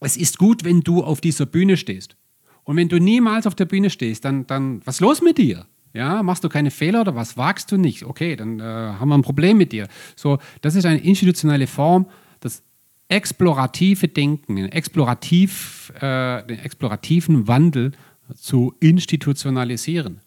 es 0.00 0.16
ist 0.16 0.38
gut, 0.38 0.64
wenn 0.64 0.80
du 0.80 1.02
auf 1.02 1.20
dieser 1.20 1.46
Bühne 1.46 1.76
stehst. 1.76 2.16
Und 2.64 2.76
wenn 2.76 2.88
du 2.88 2.98
niemals 2.98 3.46
auf 3.46 3.54
der 3.54 3.64
Bühne 3.64 3.90
stehst, 3.90 4.24
dann, 4.24 4.46
dann 4.46 4.82
was 4.84 4.96
ist 4.96 5.00
los 5.00 5.22
mit 5.22 5.38
dir? 5.38 5.66
Ja, 5.94 6.22
machst 6.22 6.44
du 6.44 6.48
keine 6.48 6.70
Fehler 6.70 7.00
oder 7.00 7.14
was 7.14 7.36
wagst 7.36 7.72
du 7.72 7.76
nicht? 7.76 8.04
Okay, 8.04 8.36
dann 8.36 8.60
äh, 8.60 8.62
haben 8.62 9.08
wir 9.08 9.16
ein 9.16 9.22
Problem 9.22 9.56
mit 9.56 9.72
dir. 9.72 9.88
So, 10.16 10.38
das 10.60 10.74
ist 10.74 10.84
eine 10.84 11.00
institutionelle 11.00 11.66
Form, 11.66 12.06
das 12.40 12.62
explorative 13.08 14.08
Denken, 14.08 14.56
den, 14.56 14.70
explorativ, 14.70 15.92
äh, 15.96 16.44
den 16.46 16.58
explorativen 16.58 17.48
Wandel 17.48 17.92
zu 18.34 18.74
institutionalisieren. 18.80 20.20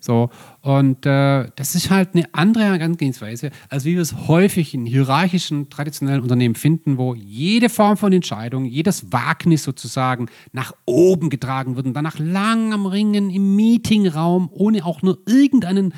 So, 0.00 0.30
und 0.62 1.06
äh, 1.06 1.50
das 1.56 1.74
ist 1.74 1.90
halt 1.90 2.14
eine 2.14 2.32
andere 2.32 2.64
Herangehensweise, 2.64 3.50
als 3.68 3.84
wie 3.84 3.94
wir 3.94 4.02
es 4.02 4.28
häufig 4.28 4.72
in 4.72 4.86
hierarchischen, 4.86 5.70
traditionellen 5.70 6.22
Unternehmen 6.22 6.54
finden, 6.54 6.98
wo 6.98 7.16
jede 7.16 7.68
Form 7.68 7.96
von 7.96 8.12
Entscheidung, 8.12 8.64
jedes 8.64 9.12
Wagnis 9.12 9.64
sozusagen 9.64 10.26
nach 10.52 10.72
oben 10.84 11.30
getragen 11.30 11.74
wird 11.74 11.86
und 11.86 11.94
dann 11.94 12.04
nach 12.04 12.18
langem 12.20 12.86
Ringen 12.86 13.28
im 13.30 13.56
Meetingraum, 13.56 14.48
ohne 14.52 14.84
auch 14.84 15.02
nur 15.02 15.18
irgendeinen 15.26 15.92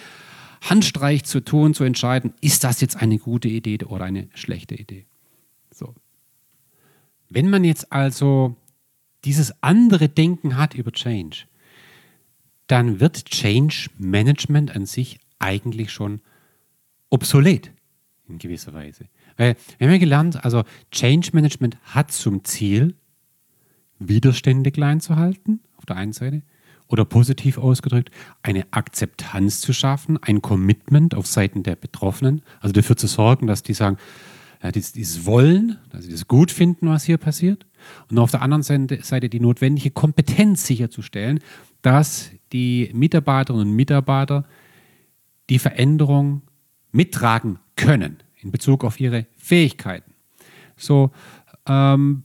Handstreich 0.63 1.25
zu 1.25 1.41
tun, 1.41 1.75
zu 1.75 1.85
entscheiden, 1.85 2.33
ist 2.41 2.65
das 2.65 2.81
jetzt 2.81 2.97
eine 2.97 3.19
gute 3.19 3.49
Idee 3.49 3.79
oder 3.85 4.05
eine 4.07 4.29
schlechte 4.35 4.77
Idee. 4.77 5.07
So. 5.71 5.95
Wenn 7.29 7.51
man 7.51 7.65
jetzt 7.65 7.93
also 7.93 8.57
dieses 9.25 9.63
andere 9.63 10.09
Denken 10.09 10.57
hat 10.57 10.75
über 10.75 10.91
Change, 10.91 11.45
dann 12.71 13.01
wird 13.01 13.25
Change 13.27 13.89
Management 13.99 14.75
an 14.75 14.87
sich 14.87 15.19
eigentlich 15.39 15.91
schon 15.93 16.21
obsolet 17.09 17.73
in 18.29 18.39
gewisser 18.39 18.73
Weise. 18.73 19.07
Weil 19.37 19.57
wir 19.79 19.87
haben 19.87 19.95
ja 19.95 19.99
gelernt, 19.99 20.45
also 20.45 20.63
Change 20.93 21.31
Management 21.33 21.77
hat 21.83 22.13
zum 22.13 22.45
Ziel, 22.45 22.95
Widerstände 23.99 24.71
klein 24.71 25.01
zu 25.01 25.17
halten, 25.17 25.61
auf 25.77 25.85
der 25.85 25.97
einen 25.97 26.13
Seite, 26.13 26.43
oder 26.87 27.05
positiv 27.05 27.59
ausgedrückt, 27.59 28.11
eine 28.43 28.67
Akzeptanz 28.73 29.61
zu 29.61 29.73
schaffen, 29.73 30.19
ein 30.23 30.43
Commitment 30.43 31.15
auf 31.15 31.27
Seiten 31.27 31.63
der 31.63 31.77
Betroffenen, 31.77 32.43
also 32.61 32.73
dafür 32.73 32.97
zu 32.97 33.07
sorgen, 33.07 33.47
dass 33.47 33.63
die 33.63 33.75
sagen, 33.75 33.97
ja, 34.63 34.71
dieses, 34.71 34.93
dieses 34.93 35.27
Wollen, 35.27 35.79
dass 35.91 36.05
sie 36.05 36.13
das 36.13 36.29
gut 36.29 36.51
finden, 36.51 36.89
was 36.89 37.05
hier 37.05 37.19
passiert, 37.19 37.67
und 38.11 38.19
auf 38.19 38.31
der 38.31 38.43
anderen 38.43 38.63
Seite 38.63 39.29
die 39.29 39.41
notwendige 39.41 39.91
Kompetenz 39.91 40.67
sicherzustellen, 40.67 41.41
dass 41.83 42.31
die 42.53 42.91
Mitarbeiterinnen 42.93 43.69
und 43.69 43.77
Mitarbeiter 43.77 44.45
die 45.49 45.59
Veränderung 45.59 46.43
mittragen 46.93 47.59
können 47.77 48.19
in 48.41 48.51
Bezug 48.51 48.85
auf 48.85 49.01
ihre 49.01 49.27
Fähigkeiten. 49.37 50.15
So, 50.77 51.11
ähm, 51.67 52.23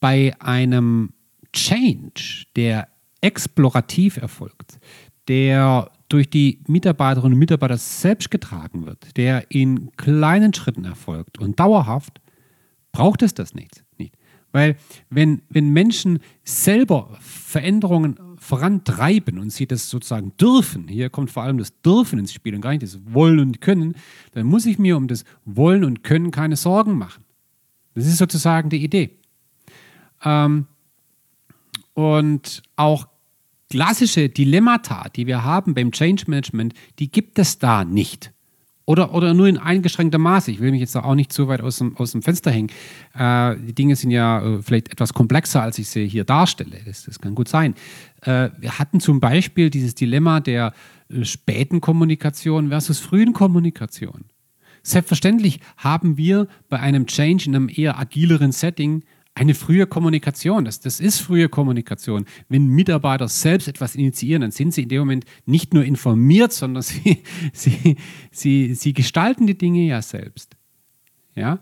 bei 0.00 0.34
einem 0.40 1.12
Change, 1.52 2.46
der 2.56 2.88
explorativ 3.20 4.16
erfolgt, 4.16 4.78
der 5.28 5.90
durch 6.08 6.28
die 6.28 6.60
Mitarbeiterinnen 6.66 7.34
und 7.34 7.38
Mitarbeiter 7.38 7.78
selbst 7.78 8.30
getragen 8.30 8.84
wird, 8.84 9.16
der 9.16 9.50
in 9.50 9.92
kleinen 9.96 10.52
Schritten 10.52 10.84
erfolgt 10.84 11.38
und 11.38 11.58
dauerhaft, 11.58 12.20
braucht 12.90 13.22
es 13.22 13.32
das 13.32 13.54
nicht. 13.54 13.84
nicht. 13.96 14.14
Weil 14.52 14.76
wenn, 15.10 15.42
wenn 15.48 15.70
Menschen 15.70 16.20
selber 16.44 17.16
Veränderungen 17.20 18.18
vorantreiben 18.36 19.38
und 19.38 19.50
sie 19.50 19.66
das 19.66 19.88
sozusagen 19.88 20.36
dürfen, 20.36 20.88
hier 20.88 21.10
kommt 21.10 21.30
vor 21.30 21.42
allem 21.42 21.58
das 21.58 21.80
Dürfen 21.80 22.18
ins 22.18 22.32
Spiel 22.32 22.54
und 22.54 22.60
gar 22.60 22.70
nicht 22.70 22.82
das 22.82 22.98
Wollen 23.06 23.40
und 23.40 23.60
Können, 23.60 23.94
dann 24.32 24.46
muss 24.46 24.66
ich 24.66 24.78
mir 24.78 24.96
um 24.96 25.08
das 25.08 25.24
Wollen 25.44 25.84
und 25.84 26.02
Können 26.04 26.30
keine 26.30 26.56
Sorgen 26.56 26.98
machen. 26.98 27.24
Das 27.94 28.06
ist 28.06 28.18
sozusagen 28.18 28.68
die 28.68 28.82
Idee. 28.82 29.18
Ähm, 30.24 30.66
und 31.94 32.62
auch 32.76 33.08
klassische 33.70 34.28
Dilemmata, 34.28 35.08
die 35.08 35.26
wir 35.26 35.44
haben 35.44 35.74
beim 35.74 35.92
Change 35.92 36.24
Management, 36.26 36.74
die 36.98 37.10
gibt 37.10 37.38
es 37.38 37.58
da 37.58 37.84
nicht. 37.84 38.32
Oder, 38.84 39.14
oder 39.14 39.32
nur 39.32 39.46
in 39.46 39.58
eingeschränkter 39.58 40.18
Maße. 40.18 40.50
Ich 40.50 40.60
will 40.60 40.72
mich 40.72 40.80
jetzt 40.80 40.96
auch 40.96 41.14
nicht 41.14 41.32
so 41.32 41.46
weit 41.46 41.60
aus 41.60 41.78
dem, 41.78 41.96
aus 41.96 42.12
dem 42.12 42.22
Fenster 42.22 42.50
hängen. 42.50 42.70
Äh, 43.14 43.56
die 43.56 43.74
Dinge 43.74 43.94
sind 43.94 44.10
ja 44.10 44.42
äh, 44.42 44.62
vielleicht 44.62 44.90
etwas 44.90 45.14
komplexer, 45.14 45.62
als 45.62 45.78
ich 45.78 45.88
sie 45.88 46.08
hier 46.08 46.24
darstelle. 46.24 46.78
Das, 46.84 47.04
das 47.04 47.20
kann 47.20 47.34
gut 47.34 47.48
sein. 47.48 47.74
Äh, 48.22 48.50
wir 48.58 48.78
hatten 48.78 48.98
zum 48.98 49.20
Beispiel 49.20 49.70
dieses 49.70 49.94
Dilemma 49.94 50.40
der 50.40 50.72
äh, 51.08 51.24
späten 51.24 51.80
Kommunikation 51.80 52.70
versus 52.70 52.98
frühen 52.98 53.32
Kommunikation. 53.32 54.24
Selbstverständlich 54.82 55.60
haben 55.76 56.16
wir 56.16 56.48
bei 56.68 56.80
einem 56.80 57.06
Change 57.06 57.46
in 57.46 57.54
einem 57.54 57.70
eher 57.72 57.98
agileren 58.00 58.50
Setting 58.50 59.04
eine 59.34 59.54
frühe 59.54 59.86
Kommunikation. 59.86 60.64
Das, 60.64 60.80
das 60.80 61.00
ist 61.00 61.20
frühe 61.20 61.48
Kommunikation. 61.48 62.26
Wenn 62.48 62.66
Mitarbeiter 62.66 63.28
selbst 63.28 63.68
etwas 63.68 63.94
initiieren, 63.94 64.42
dann 64.42 64.50
sind 64.50 64.74
sie 64.74 64.82
in 64.82 64.88
dem 64.88 65.00
Moment 65.00 65.24
nicht 65.46 65.72
nur 65.72 65.84
informiert, 65.84 66.52
sondern 66.52 66.82
sie, 66.82 67.22
sie, 67.52 67.96
sie, 68.30 68.74
sie 68.74 68.92
gestalten 68.92 69.46
die 69.46 69.56
Dinge 69.56 69.86
ja 69.86 70.02
selbst. 70.02 70.56
Ja? 71.34 71.58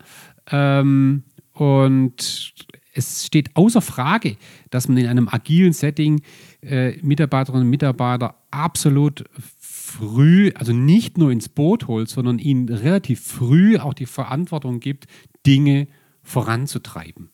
Ähm, 0.49 1.23
und 1.53 2.53
es 2.93 3.25
steht 3.25 3.55
außer 3.55 3.81
Frage, 3.81 4.35
dass 4.69 4.87
man 4.87 4.97
in 4.97 5.07
einem 5.07 5.29
agilen 5.29 5.73
Setting 5.73 6.21
äh, 6.61 6.97
Mitarbeiterinnen 7.01 7.65
und 7.65 7.69
Mitarbeiter 7.69 8.35
absolut 8.51 9.23
früh, 9.57 10.51
also 10.55 10.73
nicht 10.73 11.17
nur 11.17 11.31
ins 11.31 11.49
Boot 11.49 11.87
holt, 11.87 12.09
sondern 12.09 12.39
ihnen 12.39 12.67
relativ 12.69 13.21
früh 13.21 13.77
auch 13.77 13.93
die 13.93 14.05
Verantwortung 14.05 14.79
gibt, 14.79 15.07
Dinge 15.45 15.87
voranzutreiben. 16.23 17.30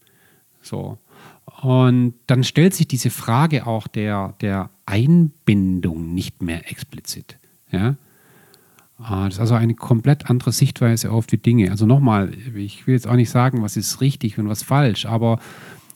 So. 0.67 0.97
Und 1.61 2.13
dann 2.27 2.43
stellt 2.43 2.75
sich 2.75 2.87
diese 2.87 3.09
Frage 3.09 3.65
auch 3.65 3.87
der, 3.87 4.35
der 4.41 4.69
Einbindung 4.85 6.13
nicht 6.13 6.41
mehr 6.41 6.69
explizit. 6.69 7.37
Ja? 7.71 7.95
Ah, 8.99 9.25
das 9.25 9.35
ist 9.35 9.39
also 9.39 9.55
eine 9.55 9.75
komplett 9.75 10.29
andere 10.29 10.51
Sichtweise 10.51 11.11
auf 11.11 11.27
die 11.27 11.41
Dinge. 11.41 11.71
Also 11.71 11.85
nochmal, 11.85 12.33
ich 12.55 12.87
will 12.87 12.93
jetzt 12.93 13.07
auch 13.07 13.15
nicht 13.15 13.29
sagen, 13.29 13.61
was 13.61 13.77
ist 13.77 14.01
richtig 14.01 14.37
und 14.37 14.49
was 14.49 14.63
falsch, 14.63 15.05
aber 15.05 15.39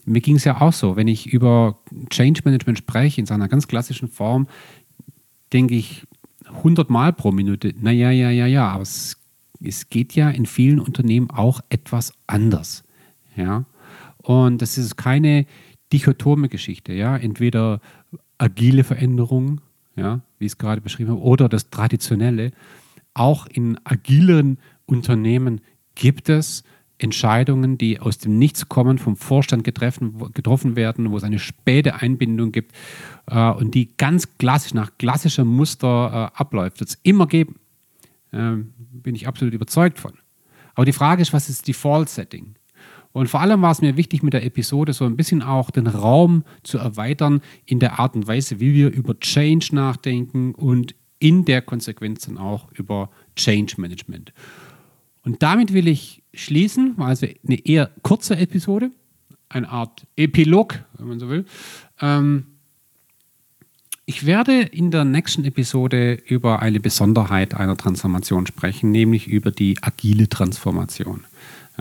mir 0.06 0.22
ging 0.22 0.36
es 0.36 0.46
ja 0.46 0.62
auch 0.62 0.74
so, 0.74 0.96
wenn 0.96 1.08
ich 1.08 1.32
über 1.32 1.80
Change 2.10 2.42
Management 2.44 2.80
spreche 2.80 3.22
in 3.22 3.28
seiner 3.28 3.48
ganz 3.48 3.68
klassischen 3.68 4.08
Form, 4.08 4.48
denke 5.54 5.76
ich 5.76 6.08
100 6.46 6.90
Mal 6.90 7.14
pro 7.14 7.32
Minute, 7.32 7.74
naja, 7.80 8.12
ja, 8.12 8.30
ja, 8.30 8.46
ja, 8.46 8.68
aber 8.70 8.84
es, 8.84 9.18
es 9.64 9.90
geht 9.90 10.14
ja 10.16 10.30
in 10.30 10.46
vielen 10.46 10.80
Unternehmen 10.80 11.30
auch 11.30 11.62
etwas 11.70 12.14
anders. 12.28 12.84
Ja? 13.36 13.66
Und 14.22 14.62
das 14.62 14.78
ist 14.78 14.96
keine 14.98 15.46
dichotome 15.92 16.50
Geschichte, 16.50 16.94
ja. 16.94 17.18
Entweder 17.18 17.82
agile 18.38 18.84
Veränderung, 18.84 19.62
ja, 19.96 20.22
wie 20.40 20.46
ich 20.46 20.54
es 20.54 20.58
gerade 20.58 20.82
beschrieben 20.82 21.12
habe, 21.12 21.22
oder 21.22 21.50
das 21.50 21.70
Traditionelle. 21.70 22.52
Auch 23.14 23.46
in 23.48 23.78
agilen 23.84 24.58
Unternehmen 24.86 25.62
gibt 25.96 26.30
es 26.30 26.64
Entscheidungen, 26.98 27.78
die 27.78 28.00
aus 28.00 28.20
dem 28.20 28.38
Nichts 28.38 28.70
kommen, 28.70 28.98
vom 28.98 29.16
Vorstand 29.16 29.64
getreffen, 29.64 30.32
getroffen 30.34 30.76
werden, 30.76 31.12
wo 31.12 31.18
es 31.18 31.24
eine 31.24 31.40
späte 31.40 31.96
Einbindung 31.96 32.52
gibt 32.52 32.74
äh, 33.28 33.50
und 33.50 33.74
die 33.74 33.90
ganz 33.98 34.38
klassisch 34.38 34.74
nach 34.74 34.92
klassischem 34.98 35.48
Muster 35.48 36.32
äh, 36.34 36.40
abläuft. 36.40 36.80
Wird 36.80 36.92
es 36.92 37.00
immer 37.04 37.28
geben. 37.28 37.56
Ähm, 38.32 38.74
bin 38.78 39.16
ich 39.16 39.28
absolut 39.28 39.54
überzeugt 39.54 40.00
von. 40.00 40.14
Aber 40.76 40.86
die 40.86 40.94
Frage 40.94 41.22
ist, 41.22 41.34
was 41.34 41.50
ist 41.50 41.68
Default-Setting? 41.68 42.56
Und 43.13 43.28
vor 43.28 43.41
allem 43.41 43.62
war 43.62 43.71
es 43.71 43.82
mir 43.82 43.97
wichtig, 43.97 44.24
mit 44.24 44.34
der 44.34 44.45
Episode 44.45 44.93
so 44.93 45.06
ein 45.06 45.17
bisschen 45.17 45.41
auch 45.41 45.69
den 45.69 45.88
Raum 45.88 46.43
zu 46.63 46.78
erweitern 46.78 47.41
in 47.65 47.80
der 47.80 48.00
Art 48.00 48.15
und 48.15 48.28
Weise, 48.28 48.60
wie 48.60 48.74
wir 48.74 48.91
über 48.91 49.19
Change 49.19 49.69
nachdenken 49.74 50.54
und 50.56 50.95
in 51.19 51.45
der 51.45 51.62
Konsequenz 51.62 52.26
dann 52.26 52.38
auch 52.38 52.71
über 52.71 53.10
Change 53.36 53.76
Management. 53.78 54.34
Und 55.24 55.43
damit 55.43 55.74
will 55.74 55.88
ich 55.88 56.24
schließen, 56.34 56.95
also 56.97 57.28
eine 57.45 57.65
eher 57.65 57.91
kurze 58.02 58.38
Episode, 58.38 58.91
eine 59.50 59.69
Art 59.69 60.08
Epilog, 60.15 60.84
wenn 60.97 61.08
man 61.08 61.19
so 61.19 61.30
will. 61.30 61.45
Ähm, 62.00 62.45
ich 64.06 64.26
werde 64.26 64.62
in 64.62 64.89
der 64.89 65.06
nächsten 65.06 65.45
Episode 65.45 66.13
über 66.13 66.62
eine 66.62 66.80
Besonderheit 66.80 67.54
einer 67.54 67.78
Transformation 67.78 68.47
sprechen, 68.47 68.91
nämlich 68.91 69.28
über 69.28 69.52
die 69.52 69.78
agile 69.82 70.28
Transformation 70.28 71.26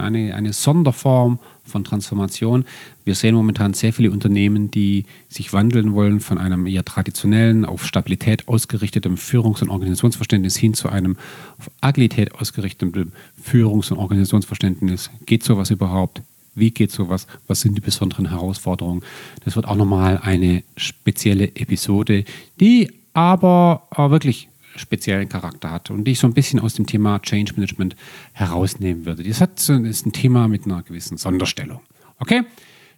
eine, 0.00 0.34
eine 0.34 0.52
Sonderform 0.52 1.38
von 1.64 1.84
Transformation. 1.84 2.64
Wir 3.04 3.14
sehen 3.14 3.34
momentan 3.34 3.74
sehr 3.74 3.92
viele 3.92 4.10
Unternehmen, 4.10 4.70
die 4.70 5.06
sich 5.28 5.52
wandeln 5.52 5.94
wollen 5.94 6.20
von 6.20 6.38
einem 6.38 6.66
eher 6.66 6.84
traditionellen, 6.84 7.64
auf 7.64 7.86
Stabilität 7.86 8.48
ausgerichteten 8.48 9.16
Führungs- 9.16 9.62
und 9.62 9.70
Organisationsverständnis 9.70 10.56
hin 10.56 10.74
zu 10.74 10.88
einem 10.88 11.16
auf 11.58 11.70
Agilität 11.80 12.34
ausgerichteten 12.34 13.12
Führungs- 13.40 13.90
und 13.90 13.98
Organisationsverständnis. 13.98 15.10
Geht 15.26 15.44
sowas 15.44 15.70
überhaupt? 15.70 16.22
Wie 16.54 16.72
geht 16.72 16.90
sowas? 16.90 17.26
Was 17.46 17.60
sind 17.60 17.76
die 17.76 17.80
besonderen 17.80 18.28
Herausforderungen? 18.28 19.02
Das 19.44 19.56
wird 19.56 19.66
auch 19.66 19.76
nochmal 19.76 20.20
eine 20.22 20.64
spezielle 20.76 21.54
Episode, 21.56 22.24
die 22.58 22.90
aber 23.12 23.88
wirklich 23.96 24.49
speziellen 24.80 25.28
Charakter 25.28 25.70
hat 25.70 25.90
und 25.90 26.04
die 26.04 26.12
ich 26.12 26.18
so 26.18 26.26
ein 26.26 26.34
bisschen 26.34 26.58
aus 26.58 26.74
dem 26.74 26.86
Thema 26.86 27.20
Change 27.20 27.52
Management 27.54 27.96
herausnehmen 28.32 29.06
würde. 29.06 29.22
Das, 29.22 29.40
hat, 29.40 29.68
ist 29.68 30.06
ein 30.06 30.12
Thema 30.12 30.48
mit 30.48 30.64
einer 30.66 30.82
gewissen 30.82 31.16
Sonderstellung. 31.16 31.80
Okay? 32.18 32.42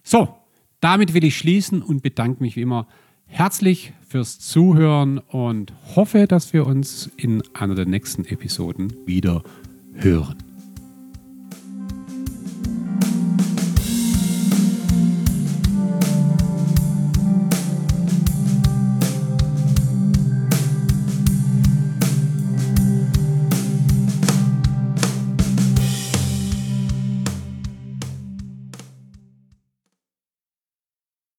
So, 0.03 0.35
damit 0.79 1.13
will 1.13 1.23
ich 1.23 1.37
schließen 1.37 1.81
und 1.81 2.01
bedanke 2.01 2.43
mich 2.43 2.55
wie 2.55 2.61
immer 2.61 2.87
herzlich 3.25 3.93
fürs 4.07 4.39
Zuhören 4.39 5.17
und 5.17 5.73
hoffe, 5.95 6.27
dass 6.27 6.53
wir 6.53 6.67
uns 6.67 7.09
in 7.17 7.41
einer 7.53 7.75
der 7.75 7.85
nächsten 7.85 8.25
Episoden 8.25 8.93
wieder 9.05 9.43
hören. 9.93 10.52